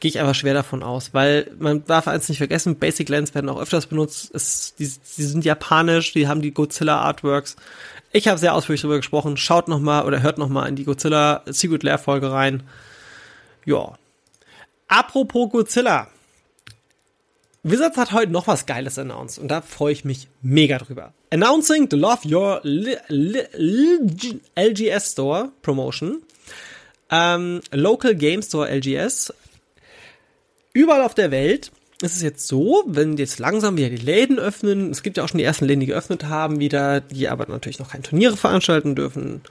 Gehe 0.00 0.08
ich 0.08 0.20
aber 0.20 0.34
schwer 0.34 0.54
davon 0.54 0.82
aus, 0.82 1.14
weil 1.14 1.50
man 1.58 1.84
darf 1.84 2.08
eins 2.08 2.28
nicht 2.28 2.38
vergessen, 2.38 2.76
Basic 2.76 3.08
Lens 3.08 3.34
werden 3.34 3.48
auch 3.48 3.60
öfters 3.60 3.86
benutzt, 3.86 4.34
es, 4.34 4.74
die, 4.74 4.90
die 5.16 5.22
sind 5.22 5.44
japanisch, 5.44 6.12
die 6.12 6.26
haben 6.26 6.42
die 6.42 6.52
Godzilla 6.52 7.00
Artworks. 7.00 7.54
Ich 8.10 8.26
habe 8.26 8.38
sehr 8.38 8.54
ausführlich 8.54 8.82
darüber 8.82 8.96
gesprochen, 8.96 9.36
schaut 9.36 9.68
nochmal 9.68 10.04
oder 10.04 10.20
hört 10.20 10.38
nochmal 10.38 10.68
in 10.68 10.76
die 10.76 10.84
Godzilla 10.84 11.42
Secret 11.46 11.84
Lair 11.84 11.98
Folge 11.98 12.32
rein. 12.32 12.64
Ja. 13.64 13.96
Apropos 14.88 15.50
Godzilla. 15.50 16.08
Wizards 17.64 17.96
hat 17.96 18.12
heute 18.12 18.32
noch 18.32 18.48
was 18.48 18.66
Geiles 18.66 18.98
announced 18.98 19.38
und 19.38 19.48
da 19.48 19.60
freue 19.60 19.92
ich 19.92 20.04
mich 20.04 20.28
mega 20.42 20.78
drüber. 20.78 21.12
Announcing 21.30 21.88
the 21.88 21.96
Love 21.96 22.28
Your 22.28 22.60
LGS 24.56 25.12
Store 25.12 25.52
Promotion. 25.62 26.22
Ähm, 27.10 27.60
Local 27.70 28.16
Game 28.16 28.42
Store 28.42 28.68
LGS. 28.68 29.32
Überall 30.72 31.02
auf 31.02 31.14
der 31.14 31.30
Welt 31.30 31.70
ist 32.00 32.16
es 32.16 32.22
jetzt 32.22 32.48
so, 32.48 32.82
wenn 32.86 33.16
jetzt 33.16 33.38
langsam 33.38 33.76
wieder 33.76 33.90
die 33.90 33.96
Läden 33.96 34.40
öffnen, 34.40 34.90
es 34.90 35.04
gibt 35.04 35.16
ja 35.16 35.22
auch 35.22 35.28
schon 35.28 35.38
die 35.38 35.44
ersten 35.44 35.66
Läden, 35.66 35.80
die 35.80 35.86
geöffnet 35.86 36.24
haben 36.24 36.58
wieder, 36.58 37.00
die 37.00 37.28
aber 37.28 37.46
natürlich 37.46 37.78
noch 37.78 37.90
keine 37.90 38.02
Turniere 38.02 38.36
veranstalten 38.36 38.96
dürfen. 38.96 39.42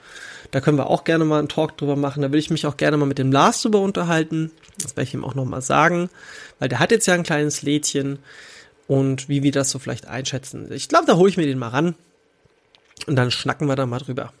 Da 0.50 0.60
können 0.60 0.78
wir 0.78 0.88
auch 0.88 1.04
gerne 1.04 1.24
mal 1.24 1.38
einen 1.38 1.48
Talk 1.48 1.76
drüber 1.76 1.96
machen. 1.96 2.22
Da 2.22 2.32
will 2.32 2.38
ich 2.38 2.50
mich 2.50 2.66
auch 2.66 2.76
gerne 2.76 2.96
mal 2.96 3.06
mit 3.06 3.18
dem 3.18 3.32
Lars 3.32 3.62
drüber 3.62 3.80
unterhalten. 3.80 4.50
Das 4.80 4.96
werde 4.96 5.08
ich 5.08 5.14
ihm 5.14 5.24
auch 5.24 5.34
nochmal 5.34 5.62
sagen, 5.62 6.10
weil 6.58 6.68
der 6.68 6.78
hat 6.78 6.90
jetzt 6.90 7.06
ja 7.06 7.14
ein 7.14 7.22
kleines 7.22 7.62
Lädchen 7.62 8.18
und 8.88 9.28
wie 9.28 9.42
wir 9.42 9.52
das 9.52 9.70
so 9.70 9.78
vielleicht 9.78 10.06
einschätzen. 10.06 10.70
Ich 10.72 10.88
glaube, 10.88 11.06
da 11.06 11.16
hole 11.16 11.30
ich 11.30 11.36
mir 11.36 11.46
den 11.46 11.58
mal 11.58 11.68
ran 11.68 11.94
und 13.06 13.16
dann 13.16 13.30
schnacken 13.30 13.68
wir 13.68 13.76
da 13.76 13.86
mal 13.86 13.98
drüber. 13.98 14.32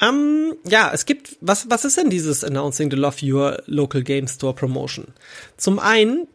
Ähm, 0.00 0.54
ja, 0.66 0.90
es 0.92 1.06
gibt, 1.06 1.36
was, 1.40 1.70
was 1.70 1.84
ist 1.84 1.96
denn 1.96 2.10
dieses 2.10 2.44
Announcing 2.44 2.90
the 2.90 2.96
Love 2.96 3.24
Your 3.24 3.62
Local 3.66 4.02
Game 4.02 4.26
Store 4.26 4.54
Promotion? 4.54 5.08
Zum 5.56 5.78
einen, 5.78 6.26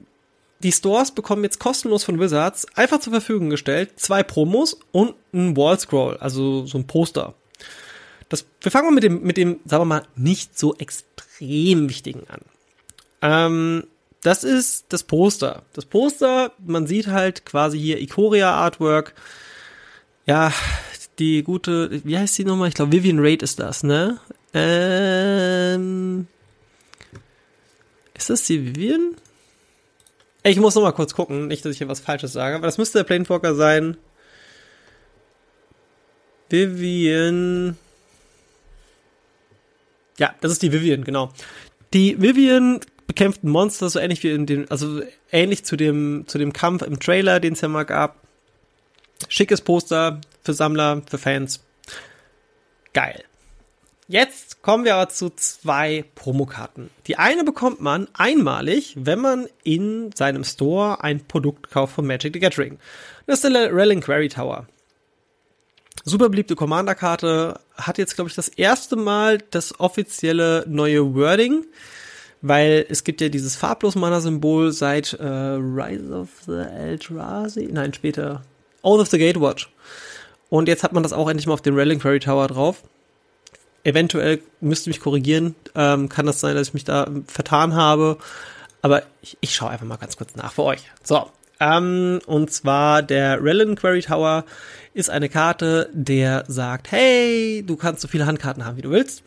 die 0.63 0.71
Stores 0.71 1.11
bekommen 1.11 1.43
jetzt 1.43 1.59
kostenlos 1.59 2.03
von 2.03 2.19
Wizards 2.19 2.67
einfach 2.75 2.99
zur 2.99 3.13
Verfügung 3.13 3.49
gestellt 3.49 3.91
zwei 3.97 4.23
Promos 4.23 4.79
und 4.91 5.13
ein 5.33 5.55
Wallscroll, 5.55 6.17
also 6.17 6.65
so 6.65 6.77
ein 6.77 6.87
Poster. 6.87 7.33
Das, 8.29 8.45
wir 8.61 8.71
fangen 8.71 8.85
mal 8.85 8.93
mit 8.93 9.03
dem, 9.03 9.23
mit 9.23 9.37
dem, 9.37 9.59
sagen 9.65 9.81
wir 9.81 9.85
mal, 9.85 10.07
nicht 10.15 10.57
so 10.57 10.75
extrem 10.75 11.89
wichtigen 11.89 12.23
an. 12.29 12.41
Ähm, 13.21 13.87
das 14.21 14.43
ist 14.43 14.85
das 14.89 15.03
Poster. 15.03 15.63
Das 15.73 15.85
Poster, 15.85 16.51
man 16.65 16.87
sieht 16.87 17.07
halt 17.07 17.45
quasi 17.45 17.79
hier 17.79 17.99
Ikoria 17.99 18.51
Artwork. 18.51 19.13
Ja, 20.25 20.53
die 21.17 21.43
gute, 21.43 22.01
wie 22.03 22.17
heißt 22.17 22.37
die 22.37 22.45
nochmal? 22.45 22.69
Ich 22.69 22.75
glaube, 22.75 22.91
Vivian 22.91 23.19
Raid 23.19 23.43
ist 23.43 23.59
das, 23.59 23.83
ne? 23.83 24.19
Ähm, 24.53 26.27
ist 28.13 28.29
das 28.29 28.43
die 28.43 28.65
Vivian? 28.65 29.15
Ich 30.43 30.57
muss 30.57 30.75
nochmal 30.75 30.93
kurz 30.93 31.13
gucken, 31.13 31.47
nicht, 31.47 31.65
dass 31.65 31.73
ich 31.73 31.79
hier 31.79 31.89
was 31.89 31.99
Falsches 31.99 32.33
sage, 32.33 32.55
aber 32.55 32.65
das 32.65 32.77
müsste 32.77 32.99
der 32.99 33.03
Planewalker 33.03 33.55
sein. 33.55 33.97
Vivian. 36.49 37.77
Ja, 40.19 40.35
das 40.41 40.51
ist 40.51 40.61
die 40.61 40.71
Vivian, 40.71 41.03
genau. 41.03 41.31
Die 41.93 42.21
Vivian 42.21 42.81
bekämpft 43.07 43.43
ein 43.43 43.49
Monster, 43.49 43.89
so 43.89 43.99
ähnlich 43.99 44.21
wie 44.23 44.29
in 44.29 44.45
dem, 44.45 44.65
also 44.69 45.01
ähnlich 45.31 45.65
zu 45.65 45.75
dem, 45.75 46.25
zu 46.27 46.37
dem 46.37 46.53
Kampf 46.53 46.83
im 46.83 46.99
Trailer, 46.99 47.39
den 47.39 47.53
es 47.53 47.61
ja 47.61 47.67
mal 47.67 47.83
gab. 47.85 48.17
Schickes 49.27 49.61
Poster 49.61 50.21
für 50.43 50.53
Sammler, 50.53 51.01
für 51.09 51.17
Fans. 51.17 51.63
Geil. 52.93 53.23
Jetzt 54.07 54.61
kommen 54.63 54.85
wir 54.85 54.95
aber 54.95 55.09
zu 55.09 55.29
zwei 55.29 56.03
Promokarten. 56.15 56.89
Die 57.05 57.17
eine 57.17 57.43
bekommt 57.43 57.79
man 57.79 58.07
einmalig, 58.13 58.95
wenn 58.97 59.19
man 59.19 59.47
in 59.63 60.11
seinem 60.13 60.43
Store 60.43 61.03
ein 61.03 61.25
Produkt 61.27 61.69
kauft 61.69 61.93
von 61.93 62.07
Magic 62.07 62.33
the 62.33 62.39
Gathering. 62.39 62.79
Das 63.27 63.43
ist 63.43 63.53
der 63.53 63.73
Reliquary 63.73 64.27
Tower. 64.27 64.67
Super 66.05 66.29
beliebte 66.29 66.55
Commander-Karte, 66.55 67.59
hat 67.79 67.97
jetzt, 67.97 68.15
glaube 68.15 68.29
ich, 68.29 68.35
das 68.35 68.47
erste 68.47 68.95
Mal 68.95 69.39
das 69.51 69.79
offizielle 69.79 70.65
neue 70.67 71.15
Wording, 71.15 71.65
weil 72.41 72.85
es 72.89 73.03
gibt 73.03 73.21
ja 73.21 73.29
dieses 73.29 73.55
farblos 73.55 73.95
Mana-Symbol 73.95 74.71
seit 74.71 75.13
äh, 75.13 75.25
Rise 75.25 76.13
of 76.13 76.29
the 76.45 76.53
Eldrazi, 76.53 77.69
nein, 77.71 77.93
später, 77.93 78.43
Oath 78.81 79.01
of 79.01 79.09
the 79.09 79.17
Gatewatch. 79.17 79.69
Und 80.49 80.67
jetzt 80.67 80.83
hat 80.83 80.93
man 80.93 81.03
das 81.03 81.13
auch 81.13 81.29
endlich 81.29 81.47
mal 81.47 81.53
auf 81.53 81.61
dem 81.61 81.75
Reliquary 81.75 82.19
Tower 82.19 82.47
drauf. 82.47 82.83
Eventuell 83.83 84.41
müsste 84.61 84.89
mich 84.89 84.99
korrigieren, 84.99 85.55
ähm, 85.75 86.09
kann 86.09 86.25
das 86.25 86.39
sein, 86.39 86.55
dass 86.55 86.69
ich 86.69 86.73
mich 86.73 86.83
da 86.83 87.09
vertan 87.27 87.75
habe, 87.75 88.17
aber 88.81 89.03
ich, 89.21 89.37
ich 89.41 89.55
schaue 89.55 89.69
einfach 89.69 89.85
mal 89.85 89.97
ganz 89.97 90.17
kurz 90.17 90.35
nach 90.35 90.53
für 90.53 90.63
euch. 90.63 90.81
So, 91.03 91.29
ähm, 91.59 92.19
und 92.25 92.51
zwar 92.51 93.01
der 93.03 93.43
Reliquary 93.43 94.01
Tower 94.01 94.45
ist 94.93 95.09
eine 95.09 95.29
Karte, 95.29 95.89
der 95.93 96.45
sagt, 96.47 96.91
hey, 96.91 97.63
du 97.65 97.75
kannst 97.75 98.01
so 98.01 98.07
viele 98.07 98.25
Handkarten 98.25 98.65
haben, 98.65 98.77
wie 98.77 98.81
du 98.81 98.89
willst. 98.89 99.23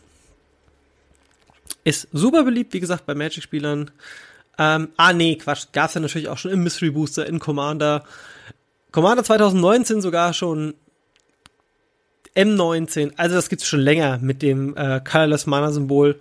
Ist 1.85 2.09
super 2.12 2.45
beliebt, 2.45 2.73
wie 2.73 2.81
gesagt, 2.81 3.07
bei 3.07 3.14
Magic-Spielern. 3.14 3.90
Ähm, 4.59 4.88
ah, 4.97 5.12
nee, 5.12 5.37
Quatsch. 5.37 5.66
Gab's 5.73 5.95
ja 5.95 6.01
natürlich 6.01 6.29
auch 6.29 6.38
schon 6.38 6.53
im 6.53 6.62
Mystery 6.62 6.90
Booster, 6.90 7.27
in 7.27 7.38
Commander. 7.38 8.05
Commander 8.92 9.25
2019 9.25 10.01
sogar 10.01 10.33
schon 10.33 10.75
M19. 12.37 13.12
Also 13.16 13.35
das 13.35 13.49
gibt's 13.49 13.66
schon 13.66 13.81
länger 13.81 14.18
mit 14.18 14.42
dem 14.42 14.77
äh, 14.77 15.01
Colorless 15.01 15.47
Mana 15.47 15.73
Symbol. 15.73 16.18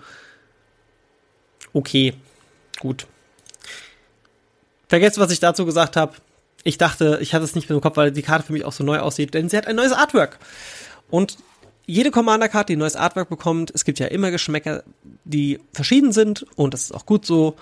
Okay, 1.73 2.13
gut. 2.79 3.05
Vergesst, 4.91 5.17
was 5.17 5.31
ich 5.31 5.39
dazu 5.39 5.65
gesagt 5.65 5.95
habe 5.95 6.13
ich 6.63 6.77
dachte, 6.77 7.19
ich 7.21 7.33
hatte 7.33 7.43
es 7.43 7.55
nicht 7.55 7.69
mehr 7.69 7.75
im 7.75 7.81
Kopf, 7.81 7.97
weil 7.97 8.11
die 8.11 8.21
Karte 8.21 8.45
für 8.45 8.53
mich 8.53 8.65
auch 8.65 8.71
so 8.71 8.83
neu 8.83 8.99
aussieht, 8.99 9.33
denn 9.33 9.49
sie 9.49 9.57
hat 9.57 9.67
ein 9.67 9.75
neues 9.75 9.91
Artwork. 9.91 10.39
Und 11.09 11.37
jede 11.85 12.11
Commander-Karte, 12.11 12.67
die 12.67 12.75
ein 12.75 12.79
neues 12.79 12.95
Artwork 12.95 13.29
bekommt, 13.29 13.71
es 13.73 13.83
gibt 13.83 13.99
ja 13.99 14.07
immer 14.07 14.31
Geschmäcker, 14.31 14.83
die 15.23 15.59
verschieden 15.73 16.11
sind 16.11 16.45
und 16.55 16.73
das 16.73 16.83
ist 16.83 16.93
auch 16.93 17.05
gut 17.05 17.25
so. 17.25 17.55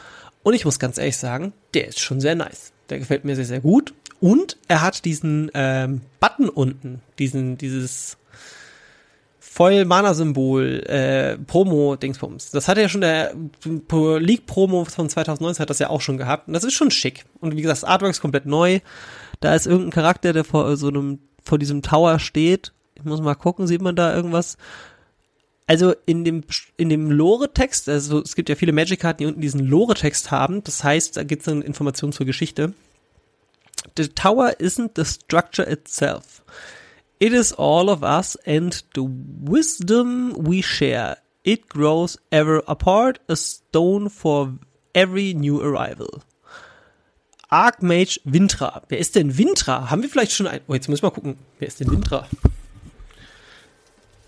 Und 0.44 0.54
ich 0.54 0.66
muss 0.66 0.80
ganz 0.80 0.98
ehrlich 0.98 1.18
sagen, 1.18 1.54
der 1.74 1.88
ist 1.88 2.00
schon 2.00 2.20
sehr 2.20 2.36
nice. 2.36 2.72
Der 2.90 3.00
gefällt 3.00 3.26
mir 3.26 3.36
sehr, 3.36 3.46
sehr 3.46 3.62
gut. 3.62 3.94
Und 4.20 4.58
er 4.68 4.82
hat 4.82 5.06
diesen 5.06 5.50
ähm, 5.54 6.02
Button 6.20 6.50
unten, 6.50 7.02
diesen, 7.20 7.58
dieses 7.58 8.18
voll 9.60 9.84
Mana-Symbol, 9.84 10.84
äh, 10.88 11.38
Promo-Dingsbums. 11.38 12.52
Das 12.52 12.70
hat 12.70 12.78
ja 12.78 12.88
schon 12.88 13.02
der 13.02 13.34
League-Promo 13.62 14.86
von 14.86 15.10
2019 15.10 15.62
hat 15.62 15.70
das 15.70 15.80
ja 15.80 15.90
auch 15.90 16.00
schon 16.00 16.18
gehabt. 16.18 16.48
Und 16.48 16.54
das 16.54 16.64
ist 16.64 16.76
schon 16.76 16.92
schick. 16.92 17.26
Und 17.42 17.58
wie 17.58 17.62
gesagt, 17.62 17.84
das 17.84 17.84
Artwork 17.84 18.12
ist 18.12 18.22
komplett 18.22 18.46
neu. 18.46 18.80
Da 19.42 19.54
ist 19.54 19.68
irgendein 19.68 19.92
Charakter, 19.92 20.32
der 20.32 20.46
vor 20.46 20.78
so 20.78 20.88
einem, 20.88 21.20
vor 21.44 21.58
diesem 21.58 21.82
Tower 21.82 22.20
steht. 22.20 22.72
Ich 22.96 23.04
muss 23.04 23.20
mal 23.20 23.36
gucken, 23.36 23.68
sieht 23.68 23.82
man 23.82 23.98
da 23.98 24.16
irgendwas? 24.16 24.58
Also 25.68 25.94
in 26.06 26.24
dem, 26.24 26.46
in 26.78 26.88
dem 26.88 27.12
Lore-Text, 27.12 27.90
also 27.90 28.22
es 28.22 28.38
gibt 28.38 28.48
ja 28.48 28.56
viele 28.56 28.72
Magic-Karten, 28.72 29.18
die 29.18 29.26
unten 29.26 29.42
diesen 29.42 29.68
Lore-Text 29.68 30.32
haben. 30.32 30.64
Das 30.64 30.86
heißt, 30.86 31.18
da 31.18 31.24
gibt 31.24 31.42
es 31.42 31.48
dann 31.48 31.64
Informationen 31.64 32.14
zur 32.14 32.26
Geschichte. 32.26 32.72
The 33.98 34.08
tower 34.08 34.54
isn't 34.62 34.92
the 34.96 35.04
structure 35.04 35.70
itself. 35.70 36.44
It 37.20 37.34
is 37.34 37.52
all 37.52 37.90
of 37.90 38.02
us 38.02 38.38
and 38.46 38.82
the 38.96 39.04
wisdom 39.04 40.34
we 40.38 40.62
share. 40.62 41.18
It 41.44 41.68
grows 41.68 42.18
ever 42.32 42.64
apart, 42.66 43.20
a 43.28 43.36
stone 43.36 44.10
for 44.10 44.54
every 44.96 45.34
new 45.34 45.62
arrival. 45.62 46.24
Archmage 47.52 48.20
Vintra. 48.24 48.84
Wer 48.88 49.00
ist 49.00 49.16
denn 49.16 49.38
Vintra? 49.38 49.90
Haben 49.90 50.04
wir 50.04 50.10
vielleicht 50.10 50.32
schon 50.32 50.48
ein. 50.48 50.62
Oh, 50.68 50.74
jetzt 50.76 50.88
müssen 50.88 51.02
wir 51.02 51.10
mal 51.10 51.16
gucken. 51.16 51.38
Wer 51.58 51.68
ist 51.68 51.80
denn 51.80 51.92
Vintra? 51.92 52.28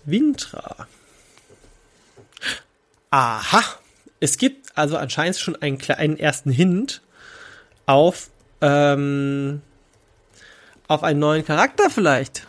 Vintra. 0.04 0.86
Aha. 3.10 3.62
Es 4.20 4.36
gibt 4.36 4.76
also 4.76 4.96
anscheinend 4.98 5.38
schon 5.38 5.56
einen 5.56 5.78
kleinen 5.78 6.18
ersten 6.18 6.50
Hint 6.50 7.00
auf, 7.86 8.30
ähm, 8.60 9.62
auf 10.88 11.02
einen 11.04 11.20
neuen 11.20 11.44
Charakter 11.44 11.88
vielleicht. 11.88 12.46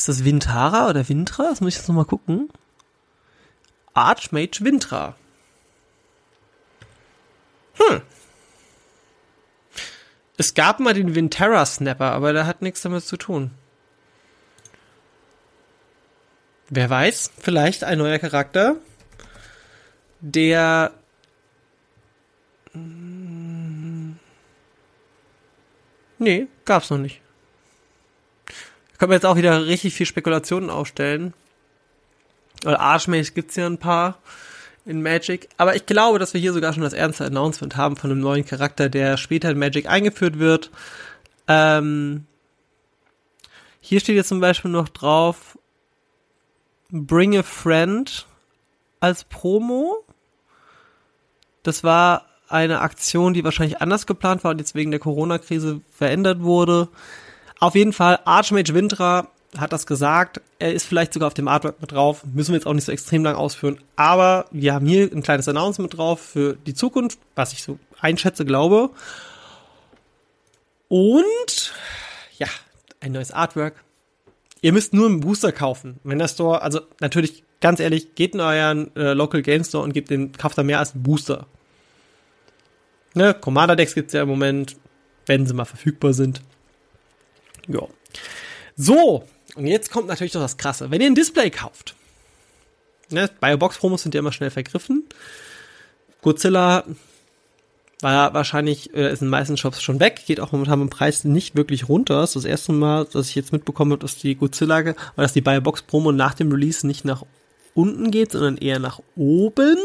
Ist 0.00 0.08
das 0.08 0.24
Vintara 0.24 0.88
oder 0.88 1.06
Vintra? 1.06 1.42
Das 1.50 1.60
muss 1.60 1.74
ich 1.74 1.76
jetzt 1.76 1.88
nochmal 1.88 2.06
gucken. 2.06 2.48
Archmage 3.92 4.64
Vintra. 4.64 5.14
Hm. 7.74 8.00
Es 10.38 10.54
gab 10.54 10.80
mal 10.80 10.94
den 10.94 11.14
Vintera 11.14 11.66
Snapper, 11.66 12.12
aber 12.12 12.32
der 12.32 12.46
hat 12.46 12.62
nichts 12.62 12.80
damit 12.80 13.04
zu 13.04 13.18
tun. 13.18 13.50
Wer 16.70 16.88
weiß, 16.88 17.32
vielleicht 17.38 17.84
ein 17.84 17.98
neuer 17.98 18.18
Charakter, 18.18 18.76
der 20.20 20.92
hm, 22.72 24.18
Nee, 26.16 26.46
gab's 26.64 26.88
noch 26.88 26.96
nicht. 26.96 27.20
Können 29.00 29.12
wir 29.12 29.16
jetzt 29.16 29.24
auch 29.24 29.36
wieder 29.36 29.64
richtig 29.64 29.94
viel 29.94 30.04
Spekulationen 30.04 30.68
aufstellen. 30.68 31.32
Weil 32.64 32.76
Archmage 32.76 33.32
gibt's 33.32 33.56
ja 33.56 33.64
ein 33.64 33.78
paar 33.78 34.18
in 34.84 35.00
Magic. 35.00 35.48
Aber 35.56 35.74
ich 35.74 35.86
glaube, 35.86 36.18
dass 36.18 36.34
wir 36.34 36.40
hier 36.42 36.52
sogar 36.52 36.74
schon 36.74 36.82
das 36.82 36.92
ernste 36.92 37.24
Announcement 37.24 37.78
haben 37.78 37.96
von 37.96 38.10
einem 38.10 38.20
neuen 38.20 38.44
Charakter, 38.44 38.90
der 38.90 39.16
später 39.16 39.48
in 39.52 39.58
Magic 39.58 39.88
eingeführt 39.88 40.38
wird. 40.38 40.70
Ähm, 41.48 42.26
hier 43.80 44.00
steht 44.00 44.16
jetzt 44.16 44.28
zum 44.28 44.40
Beispiel 44.40 44.70
noch 44.70 44.90
drauf, 44.90 45.56
Bring 46.90 47.38
a 47.38 47.42
Friend 47.42 48.26
als 49.00 49.24
Promo. 49.24 50.04
Das 51.62 51.84
war 51.84 52.26
eine 52.48 52.80
Aktion, 52.80 53.32
die 53.32 53.44
wahrscheinlich 53.44 53.80
anders 53.80 54.06
geplant 54.06 54.44
war 54.44 54.50
und 54.50 54.58
jetzt 54.58 54.74
wegen 54.74 54.90
der 54.90 55.00
Corona-Krise 55.00 55.80
verändert 55.90 56.42
wurde. 56.42 56.88
Auf 57.60 57.74
jeden 57.74 57.92
Fall, 57.92 58.18
Archmage 58.24 58.74
Vintra 58.74 59.28
hat 59.58 59.72
das 59.72 59.86
gesagt. 59.86 60.40
Er 60.58 60.72
ist 60.72 60.86
vielleicht 60.86 61.12
sogar 61.12 61.26
auf 61.26 61.34
dem 61.34 61.48
Artwork 61.48 61.80
mit 61.80 61.92
drauf. 61.92 62.24
Müssen 62.24 62.52
wir 62.52 62.56
jetzt 62.56 62.66
auch 62.66 62.72
nicht 62.72 62.84
so 62.84 62.92
extrem 62.92 63.24
lang 63.24 63.36
ausführen. 63.36 63.78
Aber 63.96 64.46
wir 64.50 64.74
haben 64.74 64.86
hier 64.86 65.10
ein 65.12 65.22
kleines 65.22 65.48
Announcement 65.48 65.96
drauf 65.96 66.20
für 66.20 66.56
die 66.66 66.74
Zukunft, 66.74 67.18
was 67.34 67.52
ich 67.52 67.62
so 67.62 67.78
einschätze, 68.00 68.44
glaube. 68.44 68.90
Und 70.88 71.74
ja, 72.38 72.46
ein 73.00 73.12
neues 73.12 73.30
Artwork. 73.30 73.84
Ihr 74.62 74.72
müsst 74.72 74.94
nur 74.94 75.06
einen 75.06 75.20
Booster 75.20 75.52
kaufen. 75.52 76.00
Wenn 76.04 76.18
der 76.18 76.28
Store, 76.28 76.62
also 76.62 76.80
natürlich, 77.00 77.44
ganz 77.60 77.80
ehrlich, 77.80 78.14
geht 78.14 78.34
in 78.34 78.40
euren 78.40 78.94
äh, 78.96 79.12
Local 79.12 79.42
Game 79.42 79.64
Store 79.64 79.84
und 79.84 79.92
gebt 79.92 80.10
den, 80.10 80.32
kauft 80.32 80.56
da 80.56 80.62
mehr 80.62 80.78
als 80.78 80.94
einen 80.94 81.02
Booster. 81.02 81.46
Ne, 83.14 83.34
Commander 83.34 83.76
Decks 83.76 83.94
gibt's 83.94 84.12
ja 84.12 84.22
im 84.22 84.28
Moment, 84.28 84.76
wenn 85.26 85.46
sie 85.46 85.54
mal 85.54 85.64
verfügbar 85.64 86.12
sind. 86.12 86.42
Ja. 87.68 87.82
So, 88.76 89.24
und 89.56 89.66
jetzt 89.66 89.90
kommt 89.90 90.08
natürlich 90.08 90.34
noch 90.34 90.42
das 90.42 90.56
Krasse. 90.56 90.90
Wenn 90.90 91.00
ihr 91.00 91.06
ein 91.06 91.14
Display 91.14 91.50
kauft, 91.50 91.94
ne, 93.10 93.28
Biobox-Promos 93.40 94.02
sind 94.02 94.14
ja 94.14 94.20
immer 94.20 94.32
schnell 94.32 94.50
vergriffen. 94.50 95.04
Godzilla 96.22 96.84
war 98.00 98.32
wahrscheinlich, 98.32 98.94
äh, 98.94 99.12
ist 99.12 99.20
in 99.20 99.26
den 99.26 99.30
meisten 99.30 99.56
Shops 99.56 99.82
schon 99.82 100.00
weg, 100.00 100.22
geht 100.26 100.40
auch 100.40 100.52
momentan 100.52 100.80
im 100.80 100.90
Preis 100.90 101.24
nicht 101.24 101.54
wirklich 101.56 101.88
runter. 101.88 102.20
Das 102.20 102.30
ist 102.30 102.36
das 102.36 102.50
erste 102.50 102.72
Mal, 102.72 103.06
dass 103.06 103.28
ich 103.28 103.34
jetzt 103.34 103.52
mitbekommen 103.52 103.92
habe, 103.92 104.00
dass 104.00 104.16
die 104.16 104.34
Godzilla, 104.34 104.78
oder 104.80 104.94
dass 105.16 105.32
die 105.32 105.40
Biobox-Promo 105.42 106.12
nach 106.12 106.34
dem 106.34 106.50
Release 106.50 106.86
nicht 106.86 107.04
nach 107.04 107.24
unten 107.74 108.10
geht, 108.10 108.32
sondern 108.32 108.56
eher 108.56 108.78
nach 108.78 109.00
oben. 109.16 109.76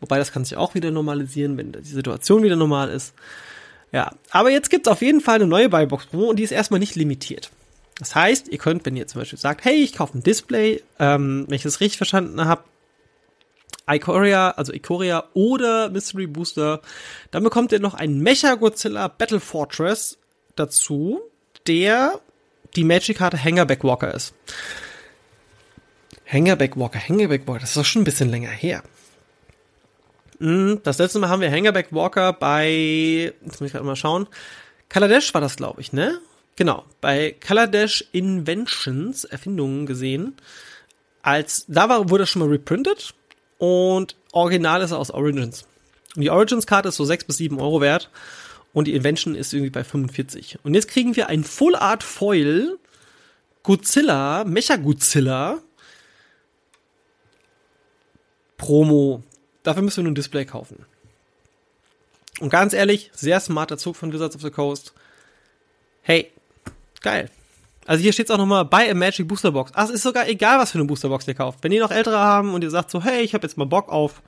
Wobei 0.00 0.18
das 0.18 0.32
kann 0.32 0.44
sich 0.44 0.56
auch 0.56 0.74
wieder 0.74 0.90
normalisieren, 0.90 1.56
wenn 1.56 1.72
die 1.72 1.82
Situation 1.82 2.42
wieder 2.42 2.56
normal 2.56 2.90
ist. 2.90 3.14
Ja, 3.92 4.12
aber 4.30 4.50
jetzt 4.50 4.70
gibt's 4.70 4.88
auf 4.88 5.02
jeden 5.02 5.20
Fall 5.20 5.36
eine 5.36 5.46
neue 5.46 5.68
Buybox 5.68 6.06
Promo 6.06 6.26
und 6.26 6.36
die 6.36 6.44
ist 6.44 6.52
erstmal 6.52 6.80
nicht 6.80 6.94
limitiert. 6.94 7.50
Das 7.98 8.14
heißt, 8.14 8.48
ihr 8.48 8.58
könnt, 8.58 8.86
wenn 8.86 8.96
ihr 8.96 9.06
zum 9.06 9.20
Beispiel 9.20 9.38
sagt, 9.38 9.64
hey, 9.64 9.74
ich 9.74 9.92
kaufe 9.92 10.16
ein 10.16 10.22
Display, 10.22 10.82
ähm, 10.98 11.44
wenn 11.48 11.56
ich 11.56 11.62
das 11.62 11.80
richtig 11.80 11.98
verstanden 11.98 12.44
habe, 12.44 12.64
Ikoria, 13.88 14.52
also 14.52 14.72
Ikoria 14.72 15.24
oder 15.34 15.90
Mystery 15.90 16.26
Booster, 16.26 16.80
dann 17.30 17.42
bekommt 17.42 17.72
ihr 17.72 17.80
noch 17.80 17.94
einen 17.94 18.20
Mecha 18.20 18.54
Godzilla 18.54 19.08
Battle 19.08 19.40
Fortress 19.40 20.18
dazu, 20.54 21.20
der 21.66 22.20
die 22.76 22.84
Magic-Karte 22.84 23.42
Hangerback 23.42 23.82
Walker 23.82 24.14
ist. 24.14 24.32
Hangerback 26.26 26.76
Walker, 26.76 27.00
Hangerback 27.00 27.46
Walker, 27.46 27.60
das 27.60 27.70
ist 27.70 27.76
doch 27.76 27.84
schon 27.84 28.02
ein 28.02 28.04
bisschen 28.04 28.30
länger 28.30 28.50
her. 28.50 28.82
Hm, 30.40 30.80
das 30.82 30.98
letzte 30.98 31.18
Mal 31.18 31.28
haben 31.28 31.42
wir 31.42 31.50
Hangerback 31.50 31.92
Walker 31.92 32.32
bei, 32.32 33.32
jetzt 33.44 33.60
muss 33.60 33.68
ich 33.68 33.72
gerade 33.72 33.84
mal 33.84 33.96
schauen, 33.96 34.26
Kaladesh 34.88 35.32
war 35.34 35.40
das, 35.40 35.56
glaube 35.56 35.80
ich, 35.80 35.92
ne? 35.92 36.18
Genau, 36.56 36.84
bei 37.00 37.36
Kaladesh 37.38 38.04
Inventions, 38.12 39.24
Erfindungen 39.24 39.86
gesehen. 39.86 40.34
Als, 41.22 41.66
da 41.68 41.88
war, 41.88 42.10
wurde 42.10 42.22
das 42.22 42.30
schon 42.30 42.40
mal 42.40 42.48
reprintet 42.48 43.14
und 43.58 44.16
original 44.32 44.82
ist 44.82 44.90
er 44.90 44.98
aus 44.98 45.10
Origins. 45.10 45.66
Und 46.16 46.22
die 46.22 46.30
Origins-Karte 46.30 46.88
ist 46.88 46.96
so 46.96 47.04
6 47.04 47.24
bis 47.24 47.36
7 47.36 47.60
Euro 47.60 47.80
wert 47.80 48.10
und 48.72 48.86
die 48.86 48.94
Invention 48.94 49.34
ist 49.34 49.52
irgendwie 49.52 49.70
bei 49.70 49.84
45. 49.84 50.58
Und 50.64 50.74
jetzt 50.74 50.88
kriegen 50.88 51.16
wir 51.16 51.28
ein 51.28 51.44
Full 51.44 51.76
Art 51.76 52.02
Foil 52.02 52.78
Godzilla, 53.62 54.44
Mecha 54.44 54.76
Godzilla 54.76 55.58
Promo 58.56 59.22
Dafür 59.62 59.82
müssen 59.82 59.98
wir 59.98 60.04
nur 60.04 60.12
ein 60.12 60.16
Display 60.16 60.44
kaufen. 60.44 60.84
Und 62.40 62.50
ganz 62.50 62.72
ehrlich, 62.72 63.10
sehr 63.14 63.40
smarter 63.40 63.76
Zug 63.76 63.96
von 63.96 64.12
Wizards 64.12 64.36
of 64.36 64.42
the 64.42 64.50
Coast. 64.50 64.94
Hey, 66.02 66.30
geil. 67.02 67.30
Also 67.86 68.02
hier 68.02 68.12
steht 68.12 68.26
es 68.26 68.30
auch 68.30 68.38
nochmal 68.38 68.64
bei 68.64 68.90
a 68.90 68.94
Magic 68.94 69.26
Booster 69.26 69.52
Box. 69.52 69.72
Ach, 69.74 69.84
es 69.84 69.90
ist 69.90 70.02
sogar 70.02 70.28
egal, 70.28 70.58
was 70.58 70.70
für 70.70 70.78
eine 70.78 70.86
Booster 70.86 71.08
Box 71.08 71.26
ihr 71.28 71.34
kauft. 71.34 71.58
Wenn 71.62 71.72
ihr 71.72 71.82
noch 71.82 71.90
ältere 71.90 72.18
haben 72.18 72.54
und 72.54 72.62
ihr 72.62 72.70
sagt 72.70 72.90
so, 72.90 73.02
hey, 73.02 73.22
ich 73.22 73.34
habe 73.34 73.46
jetzt 73.46 73.56
mal 73.56 73.66
Bock 73.66 73.88
auf, 73.88 74.22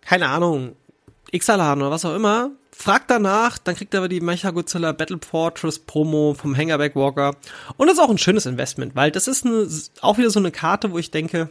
keine 0.00 0.28
Ahnung, 0.28 0.76
Xalan 1.32 1.80
oder 1.80 1.90
was 1.90 2.04
auch 2.04 2.14
immer, 2.14 2.50
fragt 2.76 3.10
danach, 3.10 3.58
dann 3.58 3.76
kriegt 3.76 3.94
ihr 3.94 3.98
aber 3.98 4.08
die 4.08 4.20
Mecha 4.20 4.50
Godzilla 4.50 4.92
Battle 4.92 5.18
Fortress 5.18 5.78
Promo 5.78 6.34
vom 6.34 6.56
Hangerback 6.56 6.96
Walker. 6.96 7.36
Und 7.76 7.86
das 7.86 7.96
ist 7.96 8.02
auch 8.02 8.10
ein 8.10 8.18
schönes 8.18 8.46
Investment, 8.46 8.94
weil 8.96 9.10
das 9.10 9.28
ist 9.28 9.46
eine, 9.46 9.68
auch 10.00 10.18
wieder 10.18 10.30
so 10.30 10.40
eine 10.40 10.50
Karte, 10.50 10.90
wo 10.90 10.98
ich 10.98 11.10
denke, 11.10 11.48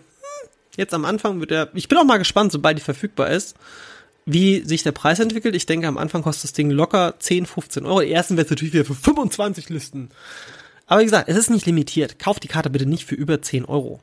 Jetzt 0.75 0.93
am 0.93 1.05
Anfang 1.05 1.39
wird 1.39 1.51
er, 1.51 1.69
ich 1.73 1.87
bin 1.87 1.97
auch 1.97 2.03
mal 2.03 2.17
gespannt, 2.17 2.51
sobald 2.51 2.77
die 2.77 2.83
verfügbar 2.83 3.29
ist, 3.29 3.55
wie 4.25 4.61
sich 4.61 4.83
der 4.83 4.91
Preis 4.91 5.19
entwickelt. 5.19 5.55
Ich 5.55 5.65
denke, 5.65 5.87
am 5.87 5.97
Anfang 5.97 6.23
kostet 6.23 6.45
das 6.45 6.53
Ding 6.53 6.71
locker 6.71 7.15
10, 7.19 7.45
15 7.45 7.85
Euro. 7.85 8.01
Die 8.01 8.11
ersten 8.11 8.37
wird 8.37 8.49
natürlich 8.49 8.73
wieder 8.73 8.85
für 8.85 8.95
25 8.95 9.69
Listen. 9.69 10.09
Aber 10.87 11.01
wie 11.01 11.05
gesagt, 11.05 11.29
es 11.29 11.37
ist 11.37 11.49
nicht 11.49 11.65
limitiert. 11.65 12.19
Kauft 12.19 12.43
die 12.43 12.47
Karte 12.47 12.69
bitte 12.69 12.85
nicht 12.85 13.05
für 13.05 13.15
über 13.15 13.41
10 13.41 13.65
Euro. 13.65 13.99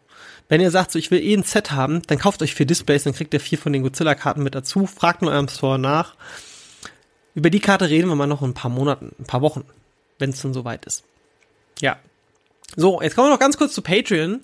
Wenn 0.49 0.61
ihr 0.61 0.71
sagt, 0.71 0.93
so 0.93 0.99
ich 0.99 1.11
will 1.11 1.23
eh 1.23 1.35
ein 1.35 1.45
Set 1.45 1.73
haben, 1.73 2.03
dann 2.07 2.19
kauft 2.19 2.43
euch 2.43 2.55
vier 2.55 2.67
Displays, 2.67 3.05
dann 3.05 3.15
kriegt 3.15 3.33
ihr 3.33 3.41
vier 3.41 3.59
von 3.59 3.73
den 3.73 3.83
Godzilla-Karten 3.83 4.43
mit 4.43 4.55
dazu. 4.55 4.87
Fragt 4.87 5.23
nur 5.23 5.33
eurem 5.33 5.49
Store 5.49 5.79
nach. 5.79 6.15
Über 7.35 7.51
die 7.51 7.61
Karte 7.61 7.89
reden 7.89 8.09
wir 8.09 8.17
mal 8.17 8.27
noch 8.27 8.43
in 8.43 8.51
ein 8.51 8.55
paar 8.55 8.71
Monaten, 8.71 9.15
ein 9.19 9.27
paar 9.27 9.43
Wochen, 9.43 9.65
wenn 10.19 10.31
es 10.31 10.43
dann 10.43 10.53
soweit 10.53 10.85
ist. 10.85 11.05
Ja. 11.81 11.99
So, 12.77 13.01
jetzt 13.01 13.15
kommen 13.15 13.29
wir 13.29 13.33
noch 13.33 13.41
ganz 13.41 13.57
kurz 13.57 13.73
zu 13.73 13.83
Patreon 13.83 14.41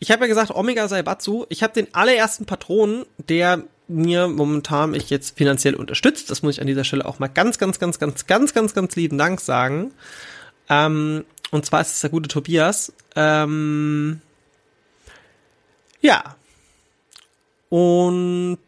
ich 0.00 0.10
habe 0.10 0.22
ja 0.22 0.28
gesagt, 0.28 0.50
Omega 0.50 0.88
Saibatsu, 0.88 1.44
ich 1.50 1.62
habe 1.62 1.74
den 1.74 1.94
allerersten 1.94 2.46
Patronen, 2.46 3.04
der 3.18 3.62
mir 3.86 4.28
momentan 4.28 4.92
mich 4.92 5.10
jetzt 5.10 5.36
finanziell 5.36 5.74
unterstützt. 5.74 6.30
Das 6.30 6.42
muss 6.42 6.54
ich 6.54 6.60
an 6.60 6.66
dieser 6.66 6.84
Stelle 6.84 7.04
auch 7.04 7.18
mal 7.18 7.28
ganz, 7.28 7.58
ganz, 7.58 7.78
ganz, 7.78 7.98
ganz, 7.98 8.26
ganz, 8.26 8.54
ganz, 8.54 8.74
ganz 8.74 8.96
lieben 8.96 9.18
Dank 9.18 9.40
sagen. 9.40 9.92
Ähm, 10.70 11.24
und 11.50 11.66
zwar 11.66 11.82
ist 11.82 11.92
es 11.92 12.00
der 12.00 12.10
gute 12.10 12.28
Tobias. 12.28 12.94
Ähm, 13.14 14.22
ja. 16.00 16.36
Und 17.68 18.58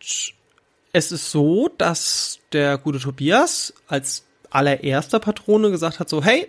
es 0.92 1.12
ist 1.12 1.31
so, 1.31 1.71
dass 1.79 2.40
der 2.53 2.77
gute 2.77 2.99
Tobias 2.99 3.73
als 3.87 4.25
allererster 4.51 5.18
Patrone 5.18 5.71
gesagt 5.71 5.99
hat, 5.99 6.11
so, 6.11 6.23
hey, 6.23 6.49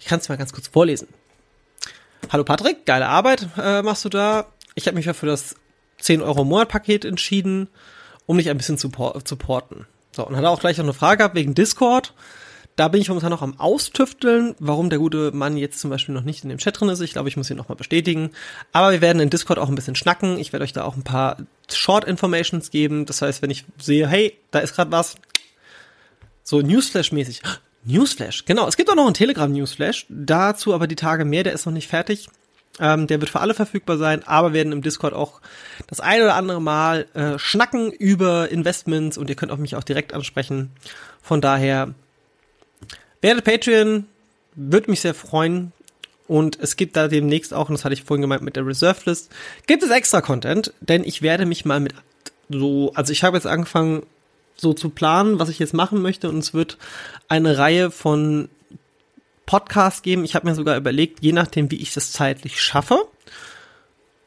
ich 0.00 0.06
kann 0.06 0.18
es 0.18 0.28
mal 0.28 0.36
ganz 0.36 0.52
kurz 0.52 0.66
vorlesen. 0.66 1.06
Hallo 2.32 2.42
Patrick, 2.42 2.84
geile 2.86 3.06
Arbeit 3.06 3.46
äh, 3.56 3.82
machst 3.82 4.04
du 4.04 4.08
da. 4.08 4.46
Ich 4.74 4.88
habe 4.88 4.96
mich 4.96 5.06
ja 5.06 5.12
für 5.12 5.26
das 5.26 5.54
10 6.00 6.22
Euro 6.22 6.44
Monat 6.44 6.68
Paket 6.68 7.04
entschieden, 7.04 7.68
um 8.26 8.36
dich 8.36 8.50
ein 8.50 8.56
bisschen 8.56 8.78
zu 8.78 8.90
supporten. 9.24 9.86
So, 10.10 10.26
und 10.26 10.36
hat 10.36 10.44
auch 10.44 10.58
gleich 10.58 10.76
noch 10.78 10.84
eine 10.84 10.92
Frage 10.92 11.18
gehabt 11.18 11.36
wegen 11.36 11.54
Discord. 11.54 12.14
Da 12.74 12.88
bin 12.88 13.00
ich 13.00 13.08
momentan 13.08 13.30
noch 13.30 13.42
am 13.42 13.60
Austüfteln, 13.60 14.56
warum 14.58 14.90
der 14.90 14.98
gute 14.98 15.30
Mann 15.30 15.56
jetzt 15.56 15.78
zum 15.78 15.88
Beispiel 15.88 16.14
noch 16.16 16.24
nicht 16.24 16.42
in 16.42 16.50
dem 16.50 16.58
Chat 16.58 16.80
drin 16.80 16.88
ist. 16.88 17.00
Ich 17.00 17.12
glaube, 17.12 17.28
ich 17.28 17.36
muss 17.36 17.48
ihn 17.48 17.56
nochmal 17.56 17.76
bestätigen. 17.76 18.32
Aber 18.72 18.90
wir 18.90 19.00
werden 19.00 19.20
in 19.20 19.30
Discord 19.30 19.60
auch 19.60 19.68
ein 19.68 19.76
bisschen 19.76 19.94
schnacken. 19.94 20.36
Ich 20.38 20.52
werde 20.52 20.64
euch 20.64 20.72
da 20.72 20.84
auch 20.84 20.96
ein 20.96 21.04
paar 21.04 21.36
Short 21.72 22.04
Informations 22.04 22.70
geben. 22.70 23.06
Das 23.06 23.22
heißt, 23.22 23.40
wenn 23.40 23.50
ich 23.50 23.64
sehe, 23.78 24.08
hey, 24.08 24.36
da 24.50 24.58
ist 24.58 24.74
gerade 24.74 24.90
was, 24.90 25.14
so 26.42 26.58
Newsflash-mäßig. 26.58 27.42
Newsflash, 27.86 28.44
genau. 28.44 28.66
Es 28.66 28.76
gibt 28.76 28.90
auch 28.90 28.96
noch 28.96 29.04
einen 29.06 29.14
Telegram-Newsflash. 29.14 30.06
Dazu 30.08 30.74
aber 30.74 30.86
die 30.86 30.96
Tage 30.96 31.24
mehr, 31.24 31.44
der 31.44 31.52
ist 31.52 31.66
noch 31.66 31.72
nicht 31.72 31.88
fertig. 31.88 32.28
Ähm, 32.78 33.06
der 33.06 33.20
wird 33.20 33.30
für 33.30 33.40
alle 33.40 33.54
verfügbar 33.54 33.96
sein, 33.96 34.22
aber 34.26 34.52
werden 34.52 34.72
im 34.72 34.82
Discord 34.82 35.14
auch 35.14 35.40
das 35.86 36.00
ein 36.00 36.20
oder 36.20 36.34
andere 36.34 36.60
Mal 36.60 37.06
äh, 37.14 37.38
schnacken 37.38 37.90
über 37.90 38.50
Investments 38.50 39.16
und 39.16 39.30
ihr 39.30 39.36
könnt 39.36 39.50
auch 39.50 39.56
mich 39.56 39.76
auch 39.76 39.84
direkt 39.84 40.12
ansprechen. 40.12 40.72
Von 41.22 41.40
daher 41.40 41.94
werdet 43.22 43.44
Patreon, 43.44 44.06
würde 44.54 44.90
mich 44.90 45.00
sehr 45.00 45.14
freuen. 45.14 45.72
Und 46.28 46.58
es 46.60 46.76
gibt 46.76 46.96
da 46.96 47.06
demnächst 47.06 47.54
auch, 47.54 47.68
und 47.68 47.74
das 47.74 47.84
hatte 47.84 47.94
ich 47.94 48.02
vorhin 48.02 48.22
gemeint 48.22 48.42
mit 48.42 48.56
der 48.56 48.66
Reserve 48.66 49.00
List, 49.04 49.30
gibt 49.68 49.84
es 49.84 49.90
extra 49.90 50.20
Content, 50.20 50.74
denn 50.80 51.04
ich 51.04 51.22
werde 51.22 51.46
mich 51.46 51.64
mal 51.64 51.78
mit 51.78 51.94
so, 52.48 52.92
also 52.94 53.12
ich 53.12 53.22
habe 53.22 53.36
jetzt 53.36 53.46
angefangen, 53.46 54.02
so 54.56 54.72
zu 54.72 54.88
planen, 54.88 55.38
was 55.38 55.48
ich 55.48 55.58
jetzt 55.58 55.74
machen 55.74 56.02
möchte. 56.02 56.28
Und 56.28 56.38
es 56.38 56.54
wird 56.54 56.78
eine 57.28 57.58
Reihe 57.58 57.90
von 57.90 58.48
Podcasts 59.44 60.02
geben. 60.02 60.24
Ich 60.24 60.34
habe 60.34 60.46
mir 60.46 60.54
sogar 60.54 60.76
überlegt, 60.76 61.22
je 61.22 61.32
nachdem, 61.32 61.70
wie 61.70 61.76
ich 61.76 61.94
das 61.94 62.12
zeitlich 62.12 62.60
schaffe, 62.60 63.06